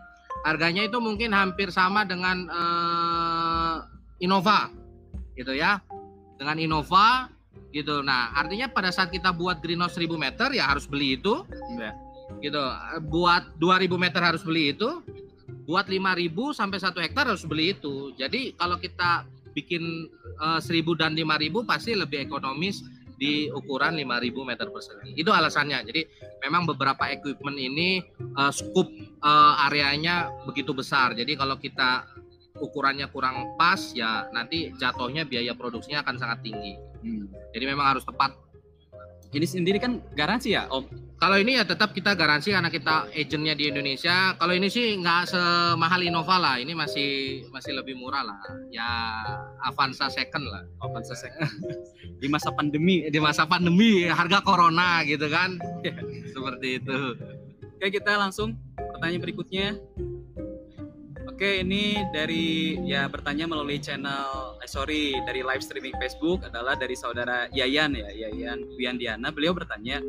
harganya 0.46 0.86
itu 0.86 0.96
mungkin 1.02 1.34
hampir 1.34 1.68
sama 1.74 2.06
dengan 2.06 2.46
uh, 2.48 3.76
Innova 4.22 4.72
gitu 5.36 5.52
ya. 5.52 5.82
Dengan 6.38 6.56
Innova 6.56 7.28
gitu. 7.74 8.00
Nah, 8.00 8.32
artinya 8.32 8.70
pada 8.70 8.88
saat 8.88 9.12
kita 9.12 9.34
buat 9.34 9.60
greenhouse 9.60 9.98
1000 9.98 10.08
meter 10.16 10.48
ya 10.56 10.70
harus 10.70 10.88
beli 10.88 11.20
itu. 11.20 11.44
Ya. 11.76 11.92
Gitu. 12.38 12.62
Buat 13.08 13.56
2000 13.56 13.96
meter 13.96 14.20
harus 14.20 14.44
beli 14.44 14.76
itu 14.76 15.02
buat 15.68 15.84
5000 15.84 16.56
sampai 16.56 16.78
1 16.80 17.04
hektar 17.04 17.24
harus 17.28 17.44
beli 17.44 17.76
itu. 17.76 18.12
Jadi 18.16 18.56
kalau 18.56 18.80
kita 18.80 19.28
bikin 19.52 20.08
uh, 20.40 20.56
eh, 20.56 20.80
1000 20.84 21.00
dan 21.00 21.12
5000 21.12 21.68
pasti 21.68 21.92
lebih 21.92 22.24
ekonomis 22.24 22.80
di 23.18 23.50
ukuran 23.50 23.98
5000 23.98 24.48
meter 24.48 24.66
persegi. 24.70 25.12
Itu 25.18 25.34
alasannya. 25.34 25.84
Jadi 25.84 26.06
memang 26.40 26.64
beberapa 26.70 27.10
equipment 27.10 27.58
ini 27.58 28.00
uh, 28.38 28.54
scoop 28.54 28.88
uh, 29.20 29.66
areanya 29.68 30.30
begitu 30.46 30.70
besar. 30.72 31.12
Jadi 31.12 31.34
kalau 31.34 31.58
kita 31.58 32.06
ukurannya 32.58 33.10
kurang 33.10 33.54
pas 33.58 33.78
ya 33.94 34.26
nanti 34.34 34.74
jatuhnya 34.78 35.26
biaya 35.26 35.52
produksinya 35.52 36.06
akan 36.06 36.16
sangat 36.16 36.38
tinggi. 36.46 36.78
Hmm. 37.02 37.26
Jadi 37.52 37.64
memang 37.66 37.98
harus 37.98 38.06
tepat. 38.06 38.34
Ini 39.28 39.44
sendiri 39.44 39.76
kan 39.76 40.00
garansi 40.16 40.56
ya, 40.56 40.64
Om? 40.72 41.07
Kalau 41.18 41.34
ini 41.34 41.58
ya 41.58 41.66
tetap 41.66 41.90
kita 41.90 42.14
garansi 42.14 42.54
karena 42.54 42.70
kita 42.70 43.10
agentnya 43.10 43.58
di 43.58 43.66
Indonesia. 43.66 44.38
Kalau 44.38 44.54
ini 44.54 44.70
sih 44.70 44.94
nggak 45.02 45.34
semahal 45.34 45.98
Innova 46.06 46.38
lah. 46.38 46.54
Ini 46.62 46.78
masih 46.78 47.42
masih 47.50 47.74
lebih 47.74 47.98
murah 47.98 48.22
lah. 48.22 48.38
Ya 48.70 48.86
Avanza 49.66 50.06
second 50.14 50.46
lah. 50.46 50.62
Avanza 50.78 51.18
second. 51.18 51.50
di 52.22 52.30
masa 52.30 52.54
pandemi, 52.54 53.10
di 53.10 53.18
masa 53.18 53.50
pandemi 53.50 54.06
harga 54.06 54.38
corona 54.46 55.02
gitu 55.02 55.26
kan. 55.26 55.58
Seperti 56.34 56.78
itu. 56.78 56.98
Oke 57.66 57.98
kita 57.98 58.14
langsung 58.14 58.54
pertanyaan 58.78 59.22
berikutnya. 59.22 59.74
Oke, 61.28 61.60
ini 61.60 62.08
dari 62.08 62.80
ya 62.88 63.04
bertanya 63.04 63.44
melalui 63.44 63.76
channel, 63.76 64.56
eh, 64.64 64.70
sorry, 64.70 65.12
dari 65.28 65.44
live 65.44 65.60
streaming 65.60 65.92
Facebook 66.00 66.40
adalah 66.40 66.72
dari 66.72 66.96
saudara 66.96 67.44
Yayan 67.52 67.92
ya, 67.92 68.08
Yayan 68.08 68.64
Wiandiana. 68.80 69.28
Beliau 69.28 69.52
bertanya, 69.52 70.00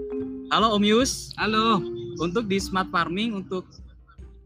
halo 0.47 0.71
Om 0.79 0.83
Yus, 0.88 1.35
halo. 1.35 1.83
Untuk 2.23 2.47
di 2.47 2.55
smart 2.63 2.88
farming, 2.88 3.35
untuk 3.35 3.67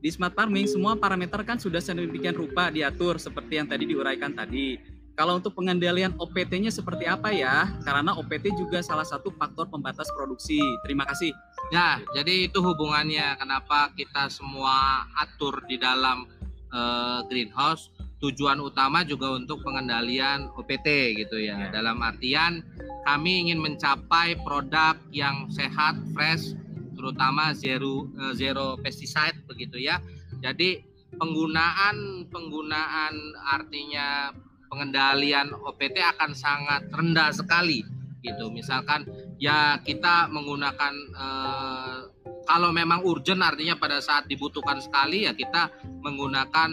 di 0.01 0.09
smart 0.09 0.33
farming 0.33 0.65
semua 0.65 0.97
parameter 0.97 1.45
kan 1.45 1.61
sudah 1.61 1.77
sedemikian 1.77 2.33
rupa 2.33 2.73
diatur 2.73 3.21
seperti 3.21 3.61
yang 3.61 3.69
tadi 3.69 3.85
diuraikan 3.85 4.33
tadi. 4.33 4.81
Kalau 5.13 5.37
untuk 5.37 5.53
pengendalian 5.53 6.17
OPT-nya 6.17 6.73
seperti 6.73 7.05
apa 7.05 7.29
ya? 7.29 7.69
Karena 7.85 8.17
OPT 8.17 8.49
juga 8.57 8.81
salah 8.81 9.05
satu 9.05 9.29
faktor 9.37 9.69
pembatas 9.69 10.09
produksi. 10.17 10.57
Terima 10.81 11.05
kasih. 11.05 11.29
Ya, 11.69 12.01
jadi 12.17 12.49
itu 12.49 12.65
hubungannya 12.65 13.37
kenapa 13.37 13.93
kita 13.93 14.25
semua 14.33 15.05
atur 15.21 15.61
di 15.69 15.77
dalam 15.77 16.25
uh, 16.73 17.21
greenhouse 17.29 17.93
tujuan 18.23 18.55
utama 18.63 19.03
juga 19.03 19.35
untuk 19.35 19.59
pengendalian 19.67 20.47
OPT 20.55 21.19
gitu 21.19 21.37
ya. 21.43 21.59
ya. 21.59 21.75
Dalam 21.75 21.99
artian 21.99 22.63
kami 23.03 23.47
ingin 23.47 23.59
mencapai 23.59 24.39
produk 24.47 24.95
yang 25.11 25.51
sehat, 25.51 25.99
fresh, 26.15 26.55
terutama 26.95 27.51
zero 27.51 28.07
uh, 28.15 28.31
zero 28.31 28.79
pesticide 28.79 29.35
begitu 29.43 29.75
ya. 29.75 29.99
Jadi 30.39 30.79
penggunaan 31.19 32.25
penggunaan 32.31 33.13
artinya 33.43 34.31
pengendalian 34.71 35.51
OPT 35.53 35.99
akan 35.99 36.31
sangat 36.31 36.87
rendah 36.95 37.29
sekali 37.35 37.83
gitu. 38.23 38.47
Misalkan 38.49 39.03
ya 39.35 39.77
kita 39.83 40.31
menggunakan 40.31 40.95
uh, 41.11 42.07
kalau 42.43 42.69
memang 42.75 43.03
urgent 43.07 43.39
artinya 43.39 43.75
pada 43.79 44.03
saat 44.03 44.27
dibutuhkan 44.27 44.79
sekali 44.83 45.25
ya 45.27 45.33
kita 45.35 45.71
menggunakan 46.03 46.69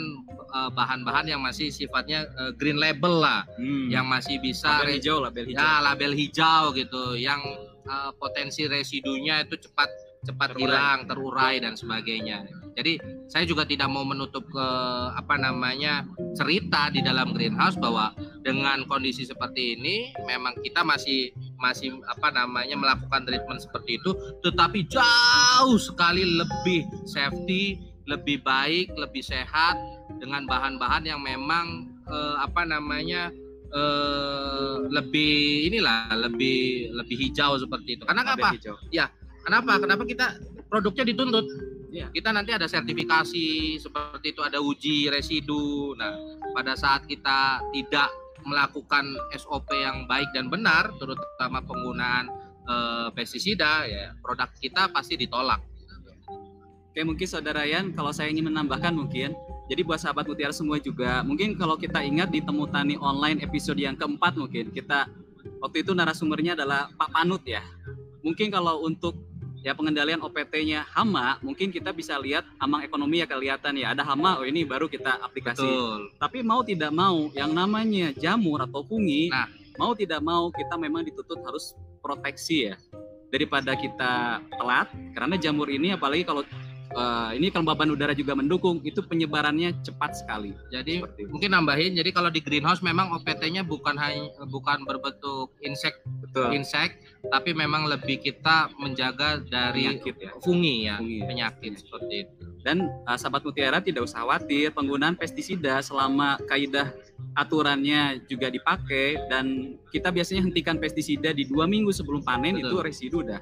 eh, 0.51 0.71
bahan-bahan 0.75 1.31
yang 1.31 1.41
masih 1.43 1.71
sifatnya 1.71 2.27
uh, 2.37 2.53
green 2.59 2.77
label 2.79 3.23
lah 3.23 3.47
hmm. 3.55 3.91
yang 3.91 4.07
masih 4.07 4.43
bisa 4.43 4.83
label 4.83 4.95
hijau 4.99 5.17
label 5.23 5.45
hijau 5.47 5.63
ya 5.63 5.73
label 5.83 6.13
hijau 6.13 6.63
gitu 6.75 7.03
yang 7.15 7.41
uh, 7.87 8.11
potensi 8.19 8.67
residunya 8.67 9.47
itu 9.47 9.57
cepat 9.57 9.89
cepat 10.27 10.53
terurai. 10.53 10.63
hilang 10.67 10.99
terurai 11.09 11.55
dan 11.63 11.75
sebagainya 11.79 12.45
jadi 12.75 12.99
saya 13.27 13.45
juga 13.47 13.67
tidak 13.67 13.91
mau 13.91 14.07
menutup 14.07 14.47
ke 14.47 14.67
apa 15.17 15.35
namanya 15.39 16.07
cerita 16.39 16.91
di 16.91 17.03
dalam 17.03 17.35
greenhouse 17.35 17.79
bahwa 17.79 18.15
dengan 18.41 18.87
kondisi 18.87 19.27
seperti 19.27 19.79
ini 19.79 20.15
memang 20.25 20.57
kita 20.63 20.83
masih 20.87 21.35
masih 21.61 21.99
apa 22.09 22.33
namanya 22.33 22.77
melakukan 22.79 23.29
treatment 23.29 23.61
seperti 23.61 24.01
itu 24.01 24.11
tetapi 24.47 24.87
jauh 24.89 25.77
sekali 25.77 26.25
lebih 26.25 26.87
safety 27.05 27.79
lebih 28.09 28.43
baik 28.43 28.91
lebih 28.99 29.23
sehat 29.23 29.79
dengan 30.19 30.45
bahan-bahan 30.51 31.07
yang 31.07 31.21
memang 31.23 31.87
eh, 32.11 32.37
apa 32.43 32.67
namanya 32.67 33.31
eh, 33.71 34.77
lebih 34.91 35.71
inilah 35.71 36.11
lebih 36.19 36.91
lebih 36.91 37.17
hijau 37.17 37.55
seperti 37.57 38.01
itu. 38.01 38.05
Karena 38.05 38.27
apa? 38.27 38.51
hijau. 38.57 38.75
ya 38.91 39.07
kenapa? 39.47 39.79
Kenapa 39.79 40.03
kita 40.05 40.27
produknya 40.67 41.05
dituntut 41.15 41.47
ya. 41.91 42.07
kita 42.15 42.31
nanti 42.31 42.55
ada 42.55 42.71
sertifikasi 42.71 43.77
seperti 43.83 44.33
itu 44.33 44.41
ada 44.41 44.63
uji 44.63 45.11
residu 45.11 45.99
nah 45.99 46.15
pada 46.55 46.75
saat 46.79 47.05
kita 47.07 47.63
tidak 47.75 48.11
melakukan 48.45 49.17
SOP 49.37 49.69
yang 49.75 50.09
baik 50.09 50.29
dan 50.33 50.49
benar, 50.49 50.93
terutama 50.97 51.61
penggunaan 51.65 52.31
e, 52.65 52.75
pestisida, 53.13 53.85
ya 53.85 54.17
produk 54.21 54.49
kita 54.61 54.89
pasti 54.93 55.17
ditolak. 55.21 55.61
Oke, 56.91 57.07
mungkin 57.07 57.27
Saudara 57.31 57.63
Yan, 57.63 57.95
kalau 57.95 58.11
saya 58.11 58.35
ingin 58.35 58.51
menambahkan 58.51 58.91
mungkin, 58.91 59.31
jadi 59.71 59.87
buat 59.87 60.03
sahabat 60.03 60.27
mutiara 60.27 60.51
semua 60.51 60.83
juga, 60.83 61.23
mungkin 61.23 61.55
kalau 61.55 61.79
kita 61.79 62.03
ingat 62.03 62.35
di 62.35 62.43
Temu 62.43 62.67
Tani 62.67 62.99
Online 62.99 63.39
episode 63.47 63.79
yang 63.79 63.95
keempat 63.95 64.35
mungkin, 64.35 64.75
kita 64.75 65.07
waktu 65.63 65.87
itu 65.87 65.95
narasumbernya 65.95 66.59
adalah 66.59 66.91
Pak 66.99 67.15
Panut 67.15 67.47
ya. 67.47 67.63
Mungkin 68.27 68.51
kalau 68.51 68.83
untuk 68.83 69.15
ya 69.61 69.77
pengendalian 69.77 70.21
OPT-nya 70.25 70.89
hama, 70.93 71.37
mungkin 71.45 71.69
kita 71.69 71.93
bisa 71.93 72.17
lihat 72.17 72.45
amang 72.61 72.85
ekonomi 72.85 73.21
ya 73.21 73.29
kelihatan 73.29 73.77
ya 73.77 73.93
ada 73.93 74.05
hama, 74.05 74.41
oh 74.41 74.47
ini 74.49 74.65
baru 74.65 74.89
kita 74.89 75.21
aplikasi. 75.21 75.65
Betul. 75.65 76.01
Tapi 76.17 76.39
mau 76.41 76.61
tidak 76.65 76.93
mau 76.93 77.29
yang 77.37 77.53
namanya 77.53 78.13
jamur 78.17 78.65
atau 78.65 78.81
fungi, 78.85 79.29
nah. 79.29 79.49
mau 79.77 79.93
tidak 79.93 80.21
mau 80.25 80.49
kita 80.49 80.75
memang 80.81 81.05
dituntut 81.05 81.41
harus 81.45 81.77
proteksi 82.01 82.73
ya 82.73 82.77
daripada 83.31 83.79
kita 83.79 84.43
telat 84.59 84.91
karena 85.15 85.39
jamur 85.39 85.71
ini 85.71 85.95
apalagi 85.95 86.27
kalau 86.27 86.43
uh, 86.95 87.31
ini 87.35 87.51
kelembaban 87.51 87.91
udara 87.91 88.15
juga 88.17 88.35
mendukung 88.35 88.83
itu 88.83 89.03
penyebarannya 89.05 89.79
cepat 89.83 90.19
sekali. 90.19 90.55
Jadi 90.71 91.03
mungkin 91.31 91.55
nambahin 91.55 91.95
jadi 91.95 92.11
kalau 92.11 92.31
di 92.33 92.43
greenhouse 92.43 92.83
memang 92.83 93.15
OPT-nya 93.15 93.63
bukan 93.67 93.95
hanya 93.99 94.31
bukan 94.49 94.83
berbentuk 94.87 95.55
insek 95.63 96.03
insek 96.55 96.99
tapi 97.31 97.53
memang 97.53 97.87
lebih 97.91 98.23
kita 98.23 98.71
menjaga 98.79 99.43
dari 99.45 99.99
penyakit 99.99 100.17
ya. 100.17 100.31
fungi 100.41 100.77
ya, 100.89 100.97
fungi, 100.99 101.19
ya. 101.21 101.27
penyakit 101.27 101.73
seperti 101.79 102.15
itu. 102.27 102.35
Dan 102.61 102.77
uh, 103.09 103.17
sahabat 103.17 103.43
mutiara 103.45 103.81
tidak 103.81 104.05
usah 104.05 104.25
khawatir 104.25 104.73
penggunaan 104.77 105.17
pestisida 105.17 105.81
selama 105.81 106.37
kaidah 106.45 106.93
aturannya 107.39 108.25
juga 108.27 108.51
dipakai 108.53 109.17
dan 109.31 109.77
kita 109.89 110.13
biasanya 110.13 110.45
hentikan 110.45 110.77
pestisida 110.77 111.33
di 111.33 111.47
dua 111.47 111.65
minggu 111.65 111.95
sebelum 111.95 112.21
panen 112.21 112.59
Betul. 112.59 112.69
itu 112.69 112.77
residu 112.85 113.17
udah 113.25 113.41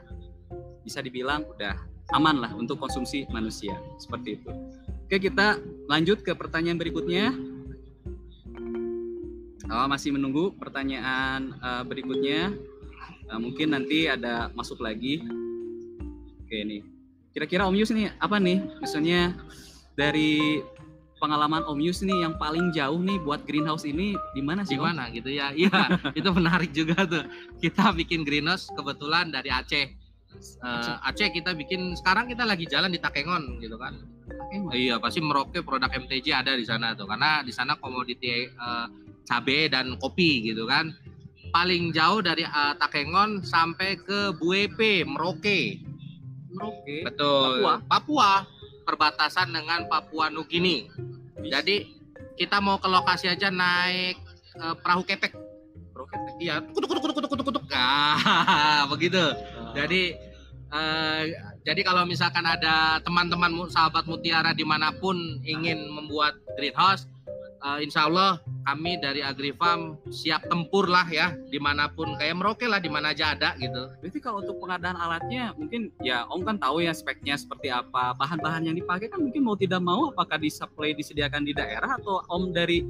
bisa 0.86 1.02
dibilang 1.02 1.44
udah 1.44 1.97
aman 2.16 2.40
lah 2.40 2.52
untuk 2.56 2.80
konsumsi 2.80 3.28
manusia 3.28 3.76
seperti 4.00 4.40
itu. 4.40 4.50
Oke 5.08 5.16
kita 5.20 5.60
lanjut 5.88 6.20
ke 6.24 6.32
pertanyaan 6.36 6.80
berikutnya. 6.80 7.32
Oh, 9.68 9.84
masih 9.84 10.16
menunggu 10.16 10.56
pertanyaan 10.56 11.52
uh, 11.60 11.84
berikutnya. 11.84 12.56
Uh, 13.28 13.36
mungkin 13.36 13.76
nanti 13.76 14.08
ada 14.08 14.48
masuk 14.56 14.80
lagi. 14.80 15.20
Oke 16.44 16.56
nih. 16.64 16.80
Kira-kira 17.36 17.68
Om 17.68 17.76
Yus 17.76 17.92
nih 17.92 18.08
apa 18.16 18.40
nih? 18.40 18.64
Misalnya 18.80 19.36
dari 19.92 20.64
pengalaman 21.20 21.66
Om 21.68 21.78
Yus 21.84 22.00
nih 22.00 22.24
yang 22.24 22.40
paling 22.40 22.72
jauh 22.72 22.96
nih 23.04 23.20
buat 23.20 23.44
greenhouse 23.44 23.84
ini 23.84 24.16
di 24.32 24.40
mana 24.40 24.64
sih? 24.64 24.80
Di 24.80 24.80
mana 24.80 25.12
gitu 25.12 25.28
ya? 25.28 25.52
Iya, 25.52 26.00
itu 26.18 26.28
menarik 26.32 26.72
juga 26.72 27.04
tuh. 27.04 27.28
Kita 27.60 27.92
bikin 27.92 28.24
greenhouse 28.24 28.72
kebetulan 28.72 29.28
dari 29.28 29.52
Aceh. 29.52 30.07
Eh, 30.38 31.08
Aceh 31.08 31.28
kita 31.34 31.54
bikin 31.54 31.94
sekarang 31.98 32.30
kita 32.30 32.46
lagi 32.46 32.66
jalan 32.66 32.90
di 32.90 32.98
Takengon 32.98 33.58
gitu 33.58 33.74
kan. 33.78 33.98
Takengon? 34.26 34.72
Iya, 34.74 34.98
pasti 35.02 35.18
Merauke 35.22 35.62
produk 35.62 35.90
MTJ 35.90 36.26
ada 36.34 36.54
di 36.54 36.64
sana 36.66 36.94
tuh 36.94 37.06
karena 37.10 37.42
di 37.42 37.50
sana 37.50 37.74
komoditi 37.78 38.46
eh, 38.46 38.86
cabe 39.26 39.68
dan 39.68 39.98
kopi 39.98 40.46
gitu 40.46 40.64
kan. 40.64 40.94
Paling 41.50 41.90
jauh 41.90 42.22
dari 42.22 42.46
eh, 42.46 42.74
Takengon 42.78 43.42
sampai 43.42 43.98
ke 43.98 44.34
Buepe, 44.38 45.02
Merauke. 45.06 45.82
Merauke. 46.54 47.06
Betul. 47.06 47.62
Papua? 47.62 47.74
Papua 47.86 48.30
perbatasan 48.88 49.52
dengan 49.52 49.84
Papua 49.90 50.32
Nugini. 50.32 50.88
Jadi 51.38 51.98
kita 52.38 52.62
mau 52.62 52.78
ke 52.78 52.88
lokasi 52.88 53.26
aja 53.26 53.50
naik 53.50 54.16
eh, 54.58 54.74
perahu 54.78 55.02
kepek. 55.02 55.34
Merauke. 55.92 56.16
Iya, 56.38 56.62
kutuk 56.70 56.94
kutuk 56.94 57.02
kutuk 57.02 57.16
kutuk 57.18 57.30
kutuk 57.30 57.46
kutuk. 57.50 57.64
Ah, 57.74 58.86
begitu. 58.92 59.20
Jadi 59.76 60.27
eh, 60.72 61.22
jadi 61.64 61.80
kalau 61.84 62.04
misalkan 62.04 62.44
ada 62.44 62.98
teman-teman 63.04 63.68
sahabat 63.68 64.04
Mutiara 64.08 64.52
di 64.52 64.64
mana 64.64 64.92
pun 64.92 65.16
ingin 65.44 65.88
membuat 65.92 66.36
greenhouse, 66.56 67.08
eh, 67.64 67.84
insya 67.84 68.06
Allah 68.06 68.40
kami 68.68 69.00
dari 69.00 69.24
Agrifarm 69.24 69.96
siap 70.12 70.44
tempur 70.44 70.92
lah 70.92 71.08
ya 71.08 71.32
di 71.48 71.56
mana 71.56 71.88
pun 71.88 72.12
kayak 72.20 72.36
Merauke 72.36 72.68
lah 72.68 72.76
di 72.76 72.92
mana 72.92 73.16
aja 73.16 73.32
ada 73.32 73.56
gitu. 73.56 73.88
Berarti 74.04 74.18
kalau 74.20 74.44
untuk 74.44 74.60
pengadaan 74.60 75.00
alatnya 75.00 75.56
mungkin 75.56 75.88
ya 76.04 76.28
Om 76.28 76.44
kan 76.44 76.56
tahu 76.60 76.84
ya 76.84 76.92
speknya 76.92 77.40
seperti 77.40 77.72
apa, 77.72 78.12
bahan-bahan 78.20 78.68
yang 78.68 78.76
dipakai 78.76 79.08
kan 79.08 79.24
mungkin 79.24 79.40
mau 79.40 79.56
tidak 79.56 79.80
mau 79.80 80.12
apakah 80.12 80.36
disuplai 80.36 80.92
disediakan 80.92 81.48
di 81.48 81.56
daerah 81.56 81.96
atau 81.96 82.20
Om 82.28 82.52
dari 82.52 82.84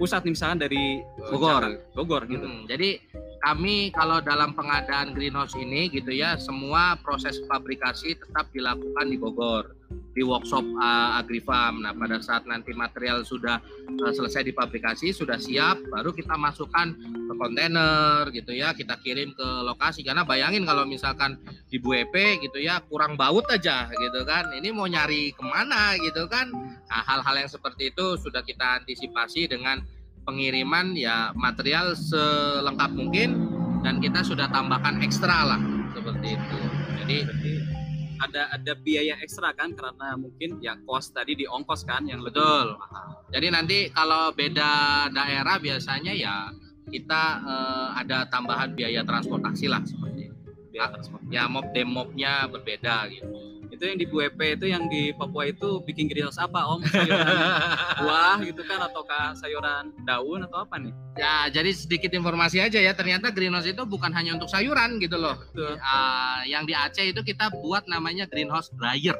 pusat 0.00 0.24
nih 0.24 0.32
misalkan 0.32 0.58
dari 0.64 1.04
eh, 1.04 1.28
Bogor. 1.28 1.60
Jawa- 1.60 1.80
Bogor 1.92 2.22
gitu. 2.24 2.46
Hmm, 2.48 2.64
jadi 2.64 2.96
kami 3.44 3.92
kalau 3.92 4.24
dalam 4.24 4.56
pengadaan 4.56 5.12
greenhouse 5.12 5.52
ini 5.60 5.92
gitu 5.92 6.08
ya, 6.08 6.40
semua 6.40 6.96
proses 7.04 7.36
fabrikasi 7.44 8.16
tetap 8.16 8.48
dilakukan 8.56 9.04
di 9.04 9.20
Bogor 9.20 9.76
di 10.10 10.26
workshop 10.26 10.66
uh, 10.76 11.18
Agrifarm. 11.22 11.86
Nah, 11.86 11.94
pada 11.94 12.18
saat 12.18 12.42
nanti 12.44 12.74
material 12.74 13.22
sudah 13.22 13.62
uh, 14.02 14.12
selesai 14.12 14.42
difabrikasi, 14.42 15.14
sudah 15.14 15.38
siap, 15.38 15.78
baru 15.86 16.10
kita 16.10 16.34
masukkan 16.34 16.92
ke 16.98 17.32
kontainer 17.38 18.26
gitu 18.34 18.50
ya, 18.50 18.74
kita 18.74 18.98
kirim 19.00 19.30
ke 19.32 19.48
lokasi. 19.62 20.02
Karena 20.02 20.26
bayangin 20.26 20.66
kalau 20.66 20.82
misalkan 20.82 21.38
di 21.70 21.78
BUEP 21.78 22.42
gitu 22.42 22.58
ya, 22.58 22.82
kurang 22.90 23.14
baut 23.14 23.46
aja 23.54 23.86
gitu 23.90 24.20
kan. 24.26 24.50
Ini 24.50 24.74
mau 24.74 24.90
nyari 24.90 25.30
ke 25.30 25.42
mana 25.46 25.94
gitu 25.98 26.26
kan. 26.26 26.50
Nah, 26.90 27.02
hal-hal 27.06 27.46
yang 27.46 27.50
seperti 27.50 27.94
itu 27.94 28.18
sudah 28.18 28.42
kita 28.42 28.82
antisipasi 28.82 29.46
dengan 29.46 29.78
pengiriman 30.26 30.98
ya 30.98 31.30
material 31.38 31.94
selengkap 31.94 32.90
mungkin 32.92 33.46
dan 33.86 34.02
kita 34.02 34.26
sudah 34.26 34.50
tambahkan 34.50 34.98
ekstra 35.00 35.46
lah 35.46 35.60
seperti 35.94 36.34
itu. 36.34 36.58
Jadi 37.00 37.18
Berarti 37.24 37.52
ada 38.20 38.42
ada 38.52 38.72
biaya 38.76 39.16
ekstra 39.24 39.56
kan 39.56 39.72
karena 39.72 40.12
mungkin 40.20 40.60
ya 40.60 40.76
kos 40.84 41.08
tadi 41.16 41.40
di 41.40 41.48
ongkos 41.48 41.88
kan 41.88 42.04
yang 42.04 42.20
Betul. 42.20 42.76
jadi 43.32 43.48
nanti 43.48 43.88
kalau 43.96 44.28
beda 44.36 45.08
daerah 45.08 45.56
biasanya 45.56 46.12
ya 46.12 46.52
kita 46.90 47.22
eh, 47.40 47.88
ada 48.04 48.28
tambahan 48.28 48.76
biaya 48.76 49.06
transportasi 49.06 49.70
lah 49.70 49.80
seperti 49.86 50.28
itu. 50.28 50.36
Biaya 50.74 50.88
transport. 50.92 51.22
Ya 51.32 51.48
mob 51.48 51.70
demobnya 51.72 52.44
berbeda 52.50 53.08
gitu. 53.08 53.59
Itu 53.80 53.88
yang 53.88 53.96
di 53.96 54.04
BUEP 54.04 54.36
itu 54.60 54.66
yang 54.68 54.84
di 54.92 55.08
Papua 55.16 55.48
itu 55.48 55.80
bikin 55.88 56.04
greenhouse 56.04 56.36
apa 56.36 56.68
Om? 56.68 56.84
Sayuran 56.84 57.24
buah 58.04 58.36
gitu 58.44 58.60
kan 58.68 58.76
ataukah 58.84 59.32
sayuran 59.32 59.96
daun 60.04 60.44
atau 60.44 60.68
apa 60.68 60.76
nih? 60.76 60.92
Ya 61.16 61.48
jadi 61.48 61.72
sedikit 61.72 62.12
informasi 62.12 62.60
aja 62.60 62.76
ya 62.76 62.92
ternyata 62.92 63.32
greenhouse 63.32 63.64
itu 63.64 63.80
bukan 63.88 64.12
hanya 64.12 64.36
untuk 64.36 64.52
sayuran 64.52 65.00
gitu 65.00 65.16
loh. 65.16 65.32
Betul. 65.56 65.80
Ah, 65.80 66.44
yang 66.44 66.68
di 66.68 66.76
Aceh 66.76 67.08
itu 67.08 67.24
kita 67.24 67.48
buat 67.56 67.88
namanya 67.88 68.28
greenhouse 68.28 68.68
dryer. 68.76 69.16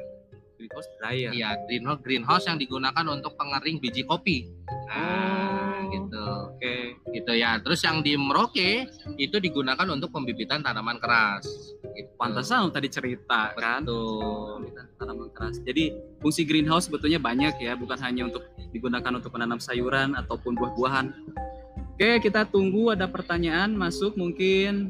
Greenhouse 0.61 0.93
dryer. 1.01 1.33
Iya, 1.33 1.57
greenhouse 1.65 2.05
greenhouse 2.05 2.45
yang 2.45 2.61
digunakan 2.61 3.05
untuk 3.09 3.33
pengering 3.41 3.81
biji 3.81 4.05
kopi. 4.05 4.45
Nah, 4.93 5.81
Oh. 5.81 5.89
gitu. 5.89 6.27
Oke. 6.53 7.01
Gitu 7.17 7.33
ya. 7.33 7.57
Terus 7.65 7.81
yang 7.81 8.05
di 8.05 8.13
Merauke 8.15 8.85
itu 9.17 9.37
digunakan 9.41 9.89
untuk 9.89 10.13
pembibitan 10.13 10.61
tanaman 10.61 11.01
keras. 11.01 11.49
Gitu. 11.97 12.11
Pantasan 12.17 12.69
Om 12.69 12.73
tadi 12.73 12.89
cerita 12.89 13.55
kan. 13.57 13.83
Betul. 13.83 14.71
Tanaman 14.97 15.29
keras. 15.35 15.59
Jadi 15.63 15.95
fungsi 16.21 16.43
greenhouse 16.45 16.87
sebetulnya 16.87 17.19
banyak 17.19 17.57
ya, 17.61 17.75
bukan 17.75 17.99
hanya 18.01 18.29
untuk 18.29 18.45
digunakan 18.71 19.13
untuk 19.17 19.31
menanam 19.35 19.59
sayuran 19.59 20.15
ataupun 20.15 20.55
buah-buahan. 20.55 21.07
Oke, 22.01 22.17
kita 22.25 22.49
tunggu 22.49 22.97
ada 22.97 23.05
pertanyaan 23.05 23.77
masuk 23.77 24.17
mungkin. 24.17 24.89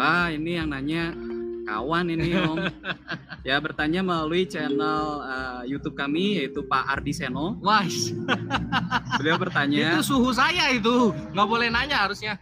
Ah, 0.00 0.32
ini 0.32 0.56
yang 0.56 0.72
nanya 0.72 1.12
kawan 1.68 2.08
ini 2.08 2.32
Om. 2.32 2.58
ya 3.48 3.60
bertanya 3.60 4.00
melalui 4.00 4.48
channel 4.48 5.20
eh, 5.20 5.62
YouTube 5.68 5.92
kami 5.92 6.40
yaitu 6.40 6.64
Pak 6.64 6.96
Ardi 6.96 7.12
Seno. 7.12 7.60
Wah, 7.60 7.84
Beliau 9.20 9.36
bertanya, 9.36 10.00
itu 10.00 10.16
suhu 10.16 10.32
saya 10.32 10.72
itu. 10.72 11.12
Nggak 11.36 11.48
boleh 11.48 11.68
nanya 11.68 12.08
harusnya. 12.08 12.40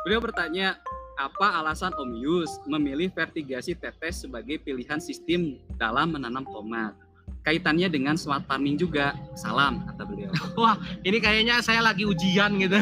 beliau 0.00 0.18
bertanya 0.18 0.80
apa 1.20 1.60
alasan 1.60 1.92
Om 1.92 2.16
Yus 2.16 2.48
memilih 2.64 3.12
vertigasi 3.12 3.76
tetes 3.76 4.24
sebagai 4.24 4.56
pilihan 4.64 4.96
sistem 4.96 5.60
dalam 5.76 6.16
menanam 6.16 6.48
tomat? 6.48 6.96
Kaitannya 7.40 7.88
dengan 7.88 8.20
smart 8.20 8.44
farming 8.44 8.76
juga. 8.76 9.16
Salam 9.36 9.84
kata 9.88 10.04
beliau. 10.04 10.32
Ini 11.08 11.18
kayaknya 11.20 11.60
saya 11.64 11.80
lagi 11.84 12.04
ujian 12.08 12.56
gitu. 12.60 12.76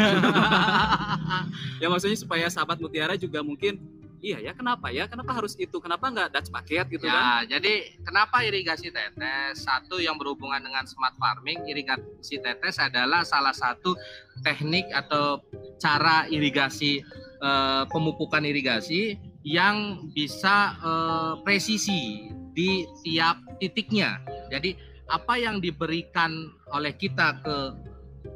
ya 1.83 1.87
maksudnya 1.87 2.19
supaya 2.19 2.47
sahabat 2.51 2.79
mutiara 2.83 3.15
juga 3.15 3.43
mungkin 3.43 3.79
iya 4.19 4.43
ya 4.43 4.51
kenapa 4.51 4.91
ya 4.91 5.07
kenapa 5.07 5.31
harus 5.31 5.55
itu 5.55 5.79
kenapa 5.79 6.11
nggak 6.11 6.35
Dutch 6.35 6.51
paket 6.51 6.91
gitu 6.91 7.07
kan 7.07 7.47
ya, 7.47 7.59
jadi 7.59 8.03
kenapa 8.03 8.43
irigasi 8.43 8.91
tetes? 8.91 9.63
Satu 9.63 10.03
yang 10.03 10.19
berhubungan 10.19 10.59
dengan 10.59 10.85
smart 10.91 11.15
farming, 11.23 11.71
irigasi 11.71 12.43
tetes 12.43 12.83
adalah 12.83 13.23
salah 13.23 13.55
satu 13.55 13.95
teknik 14.43 14.91
atau 14.91 15.39
cara 15.79 16.27
irigasi 16.27 17.03
eh, 17.39 17.85
pemupukan 17.89 18.43
irigasi 18.45 19.19
yang 19.47 20.09
bisa 20.13 20.75
eh, 20.79 21.33
presisi 21.43 22.31
di 22.53 22.85
tiap 23.07 23.39
titiknya. 23.63 24.19
Jadi 24.51 24.75
apa 25.09 25.41
yang 25.41 25.63
diberikan 25.63 26.53
oleh 26.75 26.93
kita 26.93 27.41
ke 27.41 27.57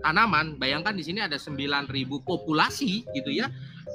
tanaman, 0.01 0.57
bayangkan 0.57 0.97
di 0.97 1.05
sini 1.05 1.21
ada 1.21 1.37
9.000 1.37 1.91
populasi 2.25 3.05
gitu 3.13 3.31
ya. 3.31 3.51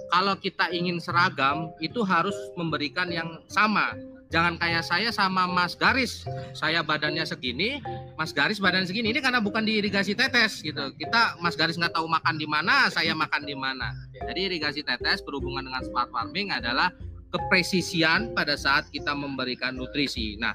Kalau 0.08 0.40
kita 0.40 0.72
ingin 0.72 1.02
seragam, 1.04 1.74
itu 1.84 2.00
harus 2.06 2.36
memberikan 2.56 3.12
yang 3.12 3.44
sama. 3.52 3.92
Jangan 4.28 4.60
kayak 4.60 4.84
saya 4.84 5.10
sama 5.16 5.48
Mas 5.48 5.72
Garis. 5.74 6.28
Saya 6.52 6.84
badannya 6.84 7.24
segini, 7.24 7.80
Mas 8.20 8.36
Garis 8.36 8.60
badan 8.60 8.84
segini. 8.84 9.16
Ini 9.16 9.24
karena 9.24 9.40
bukan 9.40 9.64
diirigasi 9.64 10.20
tetes 10.20 10.60
gitu. 10.60 10.92
Kita 11.00 11.40
Mas 11.40 11.56
Garis 11.56 11.80
nggak 11.80 11.96
tahu 11.96 12.12
makan 12.12 12.36
di 12.36 12.44
mana, 12.44 12.92
saya 12.92 13.16
makan 13.16 13.48
di 13.48 13.56
mana. 13.56 13.96
Jadi 14.28 14.52
irigasi 14.52 14.84
tetes 14.84 15.24
berhubungan 15.24 15.64
dengan 15.64 15.80
smart 15.88 16.12
farming 16.12 16.52
adalah 16.52 16.92
kepresisian 17.32 18.36
pada 18.36 18.60
saat 18.60 18.92
kita 18.92 19.16
memberikan 19.16 19.76
nutrisi. 19.76 20.36
Nah, 20.40 20.52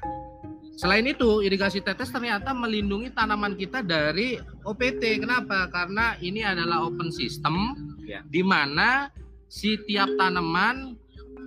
selain 0.77 1.05
itu 1.09 1.41
irigasi 1.41 1.81
tetes 1.81 2.13
ternyata 2.13 2.53
melindungi 2.53 3.09
tanaman 3.13 3.57
kita 3.57 3.81
dari 3.81 4.37
OPT. 4.65 5.25
Kenapa? 5.25 5.69
Karena 5.73 6.13
ini 6.21 6.45
adalah 6.45 6.85
open 6.85 7.09
system 7.09 7.73
Ya. 8.03 8.19
di 8.27 8.43
mana 8.43 9.07
si 9.47 9.79
tiap 9.87 10.11
tanaman 10.19 10.99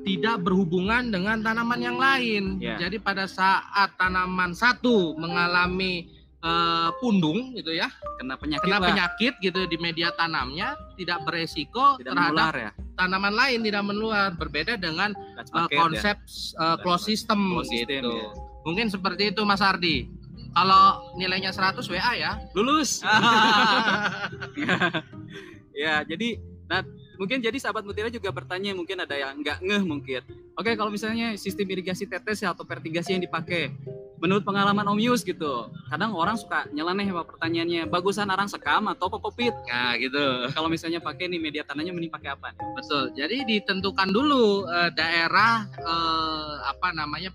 tidak 0.07 0.47
berhubungan 0.47 1.11
dengan 1.11 1.43
tanaman 1.43 1.81
yang 1.83 1.99
lain. 1.99 2.63
Ya. 2.63 2.79
Jadi 2.79 3.03
pada 3.03 3.27
saat 3.27 3.91
tanaman 3.99 4.55
satu 4.55 5.19
mengalami 5.19 6.15
eh, 6.39 6.89
pundung 7.03 7.59
gitu 7.59 7.75
ya, 7.75 7.91
kena 8.23 8.39
penyakit 8.39 8.63
kena 8.63 8.79
lah 8.79 8.89
penyakit 8.95 9.35
gitu 9.43 9.67
di 9.67 9.77
media 9.83 10.15
tanamnya 10.15 10.79
tidak 10.95 11.27
beresiko 11.27 11.99
tidak 11.99 12.15
terhadap 12.15 12.33
menular 12.39 12.55
ya 12.55 12.71
tanaman 12.97 13.35
lain 13.37 13.61
tidak 13.61 13.83
menular 13.85 14.31
berbeda 14.33 14.81
dengan 14.81 15.13
uh, 15.13 15.45
paket 15.45 15.77
ya. 15.77 15.79
konsep 15.85 16.17
uh, 16.57 16.77
close 16.81 17.05
system 17.05 17.41
Closed 17.61 17.71
system, 17.71 18.03
gitu. 18.03 18.13
ya. 18.15 18.31
Mungkin 18.65 18.87
seperti 18.91 19.31
itu 19.31 19.47
Mas 19.47 19.63
Ardi. 19.63 20.11
Kalau 20.57 21.13
nilainya 21.21 21.53
100 21.53 21.85
WA 21.93 22.13
ya. 22.17 22.41
lulus 22.57 23.05
ya 25.85 26.01
jadi 26.09 26.41
nah 26.65 26.81
mungkin 27.17 27.41
jadi 27.41 27.57
sahabat 27.61 27.85
mutiara 27.85 28.09
juga 28.13 28.33
bertanya 28.33 28.73
mungkin 28.73 29.03
ada 29.03 29.17
yang 29.17 29.41
nggak 29.41 29.59
ngeh 29.61 29.83
mungkin 29.85 30.23
oke 30.57 30.71
kalau 30.77 30.89
misalnya 30.93 31.37
sistem 31.37 31.69
irigasi 31.73 32.09
tetes 32.09 32.41
ya 32.41 32.53
atau 32.53 32.65
vertigasi 32.65 33.17
yang 33.17 33.25
dipakai 33.25 33.73
menurut 34.17 34.45
pengalaman 34.49 34.85
Om 34.89 35.01
Yus 35.01 35.21
gitu 35.25 35.69
kadang 35.93 36.17
orang 36.17 36.41
suka 36.41 36.65
nyeleneh 36.73 37.13
apa 37.13 37.29
pertanyaannya 37.29 37.85
bagusan 37.89 38.29
arang 38.33 38.49
sekam 38.49 38.89
atau 38.89 39.13
popopit 39.13 39.53
nah, 39.69 39.93
gitu. 40.01 40.49
kalau 40.57 40.73
misalnya 40.73 41.01
pakai 41.05 41.29
nih 41.29 41.41
media 41.41 41.63
tanahnya 41.63 41.93
mending 41.93 42.13
pakai 42.13 42.35
apa? 42.35 42.53
Betul. 42.75 43.13
Jadi 43.15 43.45
ditentukan 43.45 44.09
dulu 44.11 44.65
uh, 44.67 44.91
daerah 44.93 45.69
uh, 45.85 46.55
apa 46.67 46.93
namanya 46.93 47.31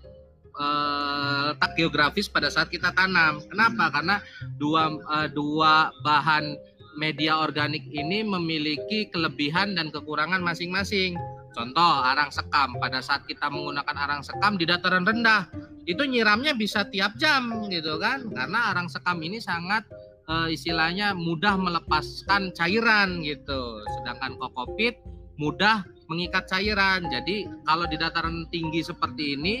eh, 0.52 1.40
letak 1.48 1.72
geografis 1.80 2.28
pada 2.28 2.52
saat 2.52 2.68
kita 2.68 2.92
tanam. 2.92 3.40
Kenapa? 3.48 3.88
Karena 3.88 4.20
dua 4.60 4.92
eh, 4.92 5.28
dua 5.32 5.88
bahan 6.04 6.71
media 6.96 7.40
organik 7.40 7.84
ini 7.90 8.24
memiliki 8.24 9.08
kelebihan 9.08 9.76
dan 9.76 9.88
kekurangan 9.88 10.40
masing-masing. 10.44 11.16
Contoh 11.52 12.00
arang 12.00 12.32
sekam. 12.32 12.76
Pada 12.80 13.04
saat 13.04 13.28
kita 13.28 13.52
menggunakan 13.52 13.96
arang 13.96 14.22
sekam 14.24 14.56
di 14.56 14.64
dataran 14.64 15.04
rendah, 15.04 15.48
itu 15.84 16.00
nyiramnya 16.04 16.56
bisa 16.56 16.88
tiap 16.88 17.12
jam 17.20 17.68
gitu 17.68 18.00
kan? 18.00 18.24
Karena 18.32 18.72
arang 18.72 18.88
sekam 18.88 19.20
ini 19.20 19.36
sangat 19.42 19.84
eh, 20.28 20.48
istilahnya 20.56 21.12
mudah 21.12 21.60
melepaskan 21.60 22.56
cairan 22.56 23.20
gitu. 23.20 23.84
Sedangkan 24.00 24.40
kokopit 24.40 24.96
mudah 25.36 25.84
mengikat 26.08 26.48
cairan. 26.48 27.08
Jadi 27.08 27.48
kalau 27.68 27.84
di 27.84 27.96
dataran 28.00 28.48
tinggi 28.48 28.80
seperti 28.80 29.36
ini, 29.36 29.56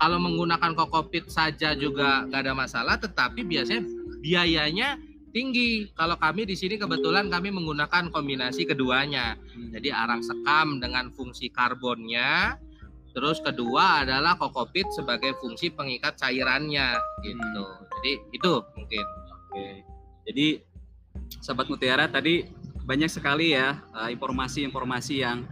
kalau 0.00 0.16
menggunakan 0.16 0.72
kokopit 0.72 1.28
saja 1.28 1.76
juga 1.76 2.24
nggak 2.28 2.40
ada 2.48 2.54
masalah, 2.56 2.96
tetapi 2.96 3.44
biasanya 3.44 3.84
biayanya 4.20 4.96
tinggi. 5.30 5.88
Kalau 5.94 6.18
kami 6.18 6.46
di 6.46 6.54
sini 6.58 6.76
kebetulan 6.76 7.30
kami 7.30 7.50
menggunakan 7.54 8.10
kombinasi 8.10 8.66
keduanya. 8.66 9.38
Jadi 9.74 9.88
arang 9.90 10.20
sekam 10.20 10.78
dengan 10.82 11.10
fungsi 11.14 11.50
karbonnya, 11.50 12.58
terus 13.16 13.42
kedua 13.42 14.06
adalah 14.06 14.36
kokopit 14.38 14.86
sebagai 14.94 15.34
fungsi 15.38 15.70
pengikat 15.72 16.18
cairannya 16.18 16.98
gitu. 17.22 17.64
Jadi 17.98 18.12
itu 18.34 18.52
mungkin. 18.76 19.04
Oke. 19.50 19.68
Jadi 20.30 20.48
sahabat 21.42 21.66
Mutiara 21.70 22.06
tadi 22.06 22.46
banyak 22.84 23.10
sekali 23.10 23.54
ya 23.54 23.78
eh, 24.02 24.10
informasi-informasi 24.14 25.14
yang 25.22 25.46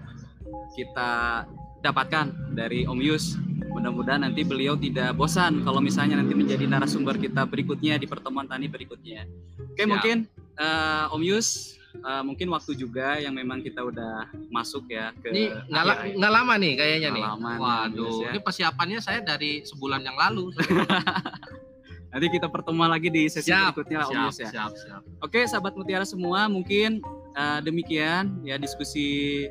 kita 0.75 1.45
dapatkan 1.83 2.55
dari 2.55 2.87
Om 2.87 3.01
Yus. 3.03 3.48
Mudah-mudahan 3.69 4.23
nanti 4.23 4.43
beliau 4.43 4.75
tidak 4.75 5.13
bosan 5.13 5.61
kalau 5.61 5.79
misalnya 5.79 6.17
nanti 6.17 6.33
menjadi 6.33 6.65
narasumber 6.65 7.17
kita 7.17 7.45
berikutnya 7.45 7.97
di 7.97 8.05
pertemuan 8.05 8.45
tani 8.45 8.67
berikutnya. 8.67 9.29
Oke, 9.69 9.79
Siap. 9.79 9.89
mungkin 9.89 10.17
eh, 10.57 11.05
Om 11.09 11.23
Yus 11.23 11.77
eh, 11.95 12.23
mungkin 12.23 12.49
waktu 12.49 12.73
juga 12.75 13.17
yang 13.17 13.33
memang 13.33 13.61
kita 13.61 13.81
udah 13.81 14.27
masuk 14.49 14.89
ya 14.89 15.13
ke 15.15 15.29
Ini 15.29 15.45
nggak 15.69 15.85
la- 15.85 15.95
akhir- 15.97 16.15
nggak 16.17 16.33
lama 16.33 16.55
nih 16.57 16.73
kayaknya 16.75 17.09
nih. 17.13 17.25
lama 17.25 17.51
Waduh, 17.57 18.17
ya. 18.21 18.31
ini 18.31 18.41
persiapannya 18.41 18.99
saya 18.99 19.21
dari 19.21 19.63
sebulan 19.63 20.01
yang 20.03 20.17
lalu. 20.17 20.51
Nanti 22.09 22.27
kita 22.31 22.49
pertemuan 22.49 22.89
lagi 22.89 23.13
di 23.13 23.29
sesi 23.29 23.53
siap, 23.53 23.77
berikutnya 23.77 23.99
Om 24.03 24.11
siap, 24.11 24.25
Yus 24.25 24.39
ya. 24.41 24.49
siap, 24.49 24.71
siap. 24.75 25.03
Oke, 25.21 25.45
sahabat 25.45 25.77
Mutiara 25.77 26.09
semua, 26.09 26.49
mungkin 26.49 27.05
eh, 27.35 27.59
demikian 27.61 28.41
ya 28.43 28.57
diskusi 28.57 29.45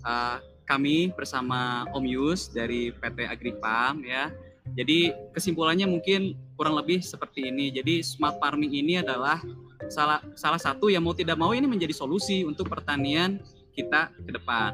eh, 0.00 0.36
kami 0.64 1.12
bersama 1.12 1.84
Om 1.92 2.04
Yus 2.04 2.50
dari 2.52 2.90
PT 2.92 3.28
Agripam 3.28 4.00
ya. 4.04 4.32
Jadi 4.72 5.12
kesimpulannya 5.36 5.84
mungkin 5.84 6.34
kurang 6.56 6.74
lebih 6.80 7.04
seperti 7.04 7.52
ini. 7.52 7.68
Jadi 7.68 8.00
smart 8.00 8.40
farming 8.40 8.72
ini 8.72 9.04
adalah 9.04 9.44
salah 9.92 10.24
salah 10.32 10.56
satu 10.56 10.88
yang 10.88 11.04
mau 11.04 11.12
tidak 11.12 11.36
mau 11.36 11.52
ini 11.52 11.68
menjadi 11.68 11.92
solusi 11.92 12.42
untuk 12.48 12.72
pertanian 12.72 13.36
kita 13.76 14.08
ke 14.24 14.30
depan. 14.32 14.72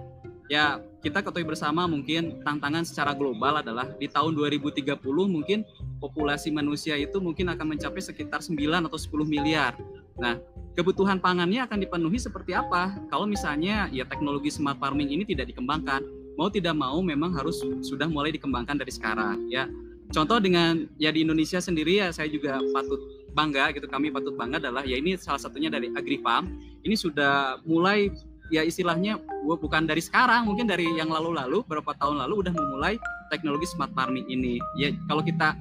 Ya, 0.50 0.82
kita 1.00 1.22
ketahui 1.22 1.46
bersama 1.46 1.86
mungkin 1.86 2.42
tantangan 2.42 2.82
secara 2.82 3.14
global 3.14 3.62
adalah 3.62 3.86
di 3.98 4.10
tahun 4.10 4.34
2030 4.34 4.98
mungkin 5.30 5.62
populasi 6.02 6.50
manusia 6.50 6.98
itu 6.98 7.22
mungkin 7.22 7.54
akan 7.54 7.78
mencapai 7.78 8.02
sekitar 8.02 8.42
9 8.42 8.58
atau 8.58 8.98
10 8.98 9.30
miliar. 9.30 9.78
Nah, 10.18 10.42
kebutuhan 10.80 11.20
pangannya 11.20 11.60
akan 11.68 11.84
dipenuhi 11.84 12.16
seperti 12.16 12.56
apa? 12.56 12.96
Kalau 13.12 13.28
misalnya 13.28 13.92
ya 13.92 14.08
teknologi 14.08 14.48
smart 14.48 14.80
farming 14.80 15.12
ini 15.12 15.28
tidak 15.28 15.52
dikembangkan, 15.52 16.00
mau 16.40 16.48
tidak 16.48 16.72
mau 16.72 16.96
memang 17.04 17.36
harus 17.36 17.60
sudah 17.84 18.08
mulai 18.08 18.32
dikembangkan 18.32 18.80
dari 18.80 18.88
sekarang 18.88 19.44
ya. 19.52 19.68
Contoh 20.10 20.40
dengan 20.40 20.88
ya 20.96 21.12
di 21.12 21.22
Indonesia 21.22 21.60
sendiri 21.60 22.00
ya 22.00 22.08
saya 22.10 22.32
juga 22.32 22.58
patut 22.72 22.98
bangga 23.36 23.70
gitu 23.76 23.86
kami 23.86 24.10
patut 24.10 24.34
bangga 24.34 24.58
adalah 24.58 24.82
ya 24.82 24.96
ini 24.96 25.20
salah 25.20 25.38
satunya 25.38 25.68
dari 25.68 25.92
Agrifam. 25.92 26.48
Ini 26.80 26.96
sudah 26.96 27.60
mulai 27.68 28.08
ya 28.48 28.64
istilahnya 28.64 29.20
bu- 29.44 29.60
bukan 29.60 29.84
dari 29.84 30.00
sekarang 30.00 30.48
mungkin 30.48 30.64
dari 30.64 30.88
yang 30.96 31.12
lalu-lalu 31.12 31.62
beberapa 31.68 31.92
tahun 32.00 32.24
lalu 32.24 32.48
udah 32.48 32.52
memulai 32.56 32.96
teknologi 33.28 33.68
smart 33.68 33.92
farming 33.92 34.26
ini. 34.32 34.58
Ya 34.80 34.96
kalau 35.06 35.20
kita 35.20 35.54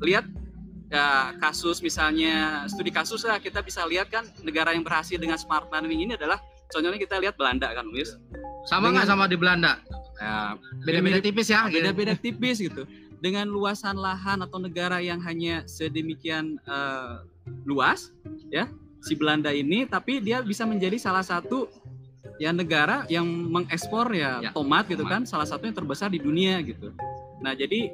lihat 0.00 0.24
ya, 0.88 1.32
kasus 1.38 1.80
misalnya 1.80 2.64
studi 2.66 2.90
kasus 2.90 3.24
lah 3.24 3.38
kita 3.38 3.60
bisa 3.60 3.84
lihat 3.84 4.08
kan 4.08 4.24
negara 4.42 4.72
yang 4.72 4.82
berhasil 4.82 5.16
dengan 5.16 5.36
smart 5.36 5.68
farming 5.68 6.04
ini 6.08 6.12
adalah 6.16 6.40
contohnya 6.68 6.96
kita 6.96 7.16
lihat 7.20 7.36
Belanda 7.36 7.70
kan 7.72 7.86
Wis. 7.92 8.16
Sama 8.66 8.92
nggak 8.92 9.08
sama 9.08 9.24
di 9.24 9.36
Belanda? 9.36 9.80
Ya, 10.18 10.58
Beda-beda 10.82 11.22
tipis 11.22 11.46
ya. 11.46 11.70
gitu. 11.70 11.78
beda-beda 11.78 12.14
tipis 12.18 12.58
gitu. 12.58 12.82
Dengan 13.18 13.46
luasan 13.46 13.98
lahan 13.98 14.42
atau 14.42 14.58
negara 14.58 14.98
yang 15.02 15.18
hanya 15.22 15.66
sedemikian 15.66 16.58
eh, 16.62 17.14
luas, 17.64 18.10
ya 18.50 18.66
si 18.98 19.14
Belanda 19.14 19.50
ini, 19.50 19.86
tapi 19.86 20.18
dia 20.18 20.42
bisa 20.42 20.66
menjadi 20.66 20.98
salah 20.98 21.22
satu 21.22 21.70
ya 22.38 22.50
negara 22.50 23.02
yang 23.10 23.26
mengekspor 23.26 24.10
ya, 24.14 24.38
Ya, 24.42 24.50
tomat 24.54 24.86
gitu 24.86 25.02
tomat. 25.02 25.10
kan, 25.10 25.22
salah 25.26 25.46
satu 25.46 25.66
yang 25.66 25.74
terbesar 25.74 26.10
di 26.10 26.18
dunia 26.18 26.58
gitu. 26.62 26.94
Nah 27.42 27.54
jadi 27.54 27.90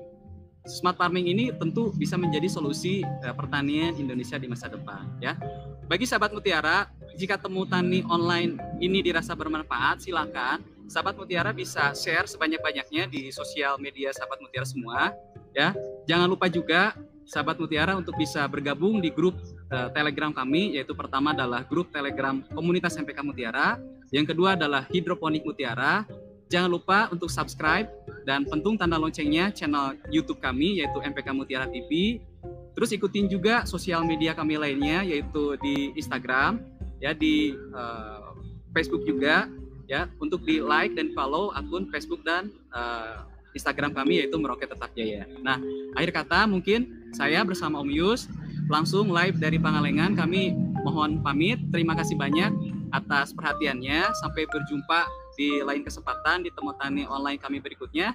smart 0.64 0.96
farming 0.96 1.28
ini 1.28 1.52
tentu 1.54 1.92
bisa 1.94 2.16
menjadi 2.16 2.48
solusi 2.48 3.04
eh, 3.04 3.34
pertanian 3.36 3.94
Indonesia 3.96 4.40
di 4.40 4.48
masa 4.48 4.68
depan 4.68 5.04
ya. 5.20 5.36
Bagi 5.84 6.08
sahabat 6.08 6.32
Mutiara, 6.32 6.88
jika 7.20 7.36
temu 7.36 7.68
tani 7.68 8.00
online 8.08 8.56
ini 8.80 9.04
dirasa 9.04 9.36
bermanfaat, 9.36 10.00
silakan 10.00 10.64
sahabat 10.88 11.16
Mutiara 11.20 11.52
bisa 11.52 11.92
share 11.92 12.24
sebanyak-banyaknya 12.24 13.08
di 13.08 13.28
sosial 13.28 13.76
media 13.76 14.10
sahabat 14.16 14.40
Mutiara 14.40 14.64
semua 14.64 15.12
ya. 15.52 15.76
Jangan 16.08 16.26
lupa 16.28 16.48
juga 16.48 16.96
sahabat 17.28 17.60
Mutiara 17.60 17.96
untuk 17.96 18.16
bisa 18.16 18.44
bergabung 18.48 19.00
di 19.04 19.12
grup 19.12 19.36
eh, 19.68 19.88
Telegram 19.92 20.32
kami 20.32 20.80
yaitu 20.80 20.96
pertama 20.96 21.36
adalah 21.36 21.64
grup 21.68 21.92
Telegram 21.92 22.40
Komunitas 22.52 22.96
MPK 22.96 23.20
Mutiara, 23.20 23.76
yang 24.12 24.24
kedua 24.24 24.56
adalah 24.56 24.86
Hidroponik 24.88 25.44
Mutiara. 25.44 26.04
Jangan 26.54 26.70
lupa 26.70 27.10
untuk 27.10 27.26
subscribe 27.26 27.90
dan 28.22 28.46
pentung 28.46 28.78
tanda 28.78 28.94
loncengnya 28.94 29.50
channel 29.50 29.98
YouTube 30.06 30.38
kami 30.38 30.78
yaitu 30.78 31.02
MPK 31.02 31.34
Mutiara 31.34 31.66
TV. 31.66 32.22
Terus 32.78 32.94
ikutin 32.94 33.26
juga 33.26 33.66
sosial 33.66 34.06
media 34.06 34.38
kami 34.38 34.54
lainnya 34.54 35.02
yaitu 35.02 35.58
di 35.58 35.90
Instagram, 35.98 36.62
ya 37.02 37.10
di 37.10 37.58
eh, 37.58 38.28
Facebook 38.70 39.02
juga 39.02 39.50
ya 39.90 40.06
untuk 40.22 40.46
di 40.46 40.62
like 40.62 40.94
dan 40.94 41.10
follow 41.10 41.50
akun 41.58 41.90
Facebook 41.90 42.22
dan 42.22 42.54
eh, 42.70 43.18
Instagram 43.58 43.90
kami 43.90 44.22
yaitu 44.22 44.38
Meroket 44.38 44.70
Tetap 44.70 44.94
Jaya. 44.94 45.26
Nah, 45.42 45.58
akhir 45.98 46.14
kata 46.14 46.46
mungkin 46.46 47.10
saya 47.10 47.42
bersama 47.42 47.82
Om 47.82 47.90
Yus 47.90 48.30
langsung 48.70 49.10
live 49.10 49.42
dari 49.42 49.58
Pangalengan 49.58 50.14
kami 50.14 50.54
mohon 50.86 51.18
pamit. 51.18 51.58
Terima 51.74 51.98
kasih 51.98 52.14
banyak 52.14 52.54
atas 52.94 53.34
perhatiannya. 53.34 54.06
Sampai 54.22 54.46
berjumpa 54.46 55.23
di 55.34 55.60
lain 55.62 55.82
kesempatan 55.82 56.46
di 56.46 56.50
temu 56.54 56.74
tani 56.78 57.06
online 57.06 57.38
kami 57.38 57.58
berikutnya. 57.62 58.14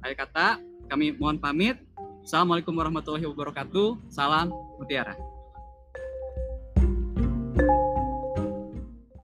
Akhir 0.00 0.26
kata 0.26 0.46
kami 0.90 1.14
mohon 1.14 1.38
pamit. 1.38 1.78
Assalamualaikum 2.26 2.74
warahmatullahi 2.74 3.26
wabarakatuh. 3.26 4.10
Salam 4.10 4.50
Mutiara. 4.78 5.29